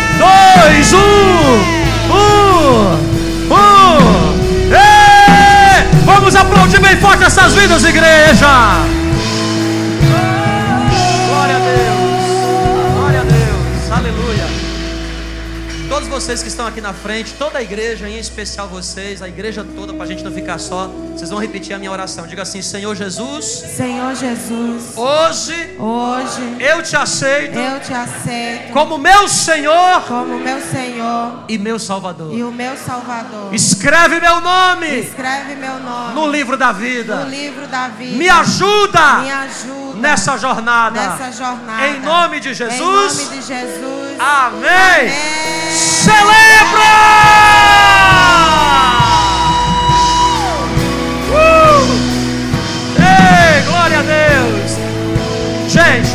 [0.93, 4.73] um, um, um.
[4.73, 5.83] Ê!
[6.05, 8.47] Vamos aplaudir bem forte essas vidas, igreja.
[15.99, 19.65] Todos vocês que estão aqui na frente, toda a igreja, em especial vocês, a igreja
[19.75, 22.25] toda, para a gente não ficar só, vocês vão repetir a minha oração.
[22.25, 23.43] Diga assim: Senhor Jesus,
[23.75, 30.61] Senhor Jesus, hoje hoje eu te aceito eu te aceito como meu Senhor como meu
[30.61, 32.31] Senhor e meu e Salvador.
[32.31, 33.53] o meu Salvador.
[33.53, 37.15] Escreve meu nome Escreve meu nome no livro da no vida.
[37.23, 38.15] livro da vida.
[38.17, 40.97] Me ajuda Me ajuda nessa jornada.
[41.17, 41.87] nessa jornada.
[41.89, 42.79] Em nome de Em Jesus.
[42.79, 44.17] nome de Jesus.
[44.17, 44.69] Amém.
[44.69, 45.88] Amém.
[46.09, 46.91] Celebra!
[51.29, 51.85] Uh!
[52.97, 54.71] Ei, glória a Deus!
[55.71, 56.09] Gente,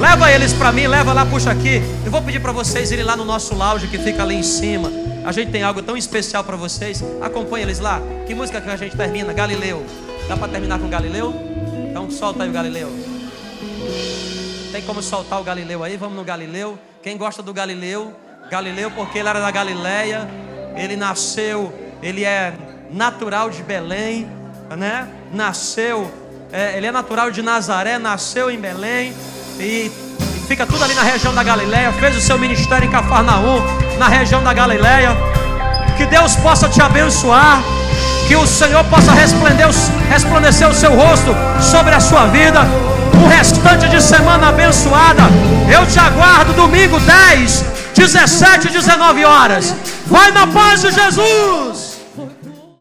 [0.00, 1.80] leva eles para mim, leva lá, puxa aqui.
[2.04, 4.90] Eu vou pedir para vocês irem lá no nosso lounge que fica ali em cima.
[5.24, 7.04] A gente tem algo tão especial para vocês.
[7.22, 8.02] Acompanha eles lá.
[8.26, 9.32] Que música que a gente termina?
[9.32, 9.86] Galileu.
[10.26, 11.32] Dá para terminar com Galileu?
[11.88, 12.90] Então solta aí o Galileu.
[14.72, 15.96] Tem como soltar o Galileu aí?
[15.96, 16.76] Vamos no Galileu.
[17.00, 18.12] Quem gosta do Galileu?
[18.50, 20.28] Galileu, porque ele era da Galileia.
[20.74, 21.72] Ele nasceu,
[22.02, 22.52] ele é
[22.90, 24.28] natural de Belém,
[24.76, 25.06] né?
[25.32, 26.10] Nasceu,
[26.52, 29.14] é, ele é natural de Nazaré, nasceu em Belém
[29.58, 31.92] e, e fica tudo ali na região da Galileia.
[31.92, 33.62] Fez o seu ministério em Cafarnaum,
[33.98, 35.10] na região da Galileia.
[35.96, 37.62] Que Deus possa te abençoar.
[38.26, 42.62] Que o Senhor possa resplandecer, o seu rosto sobre a sua vida.
[43.22, 45.22] Um restante de semana abençoada.
[45.72, 49.74] Eu te aguardo domingo 10, 17 e 19 horas.
[50.06, 51.89] Vai na paz de Jesus.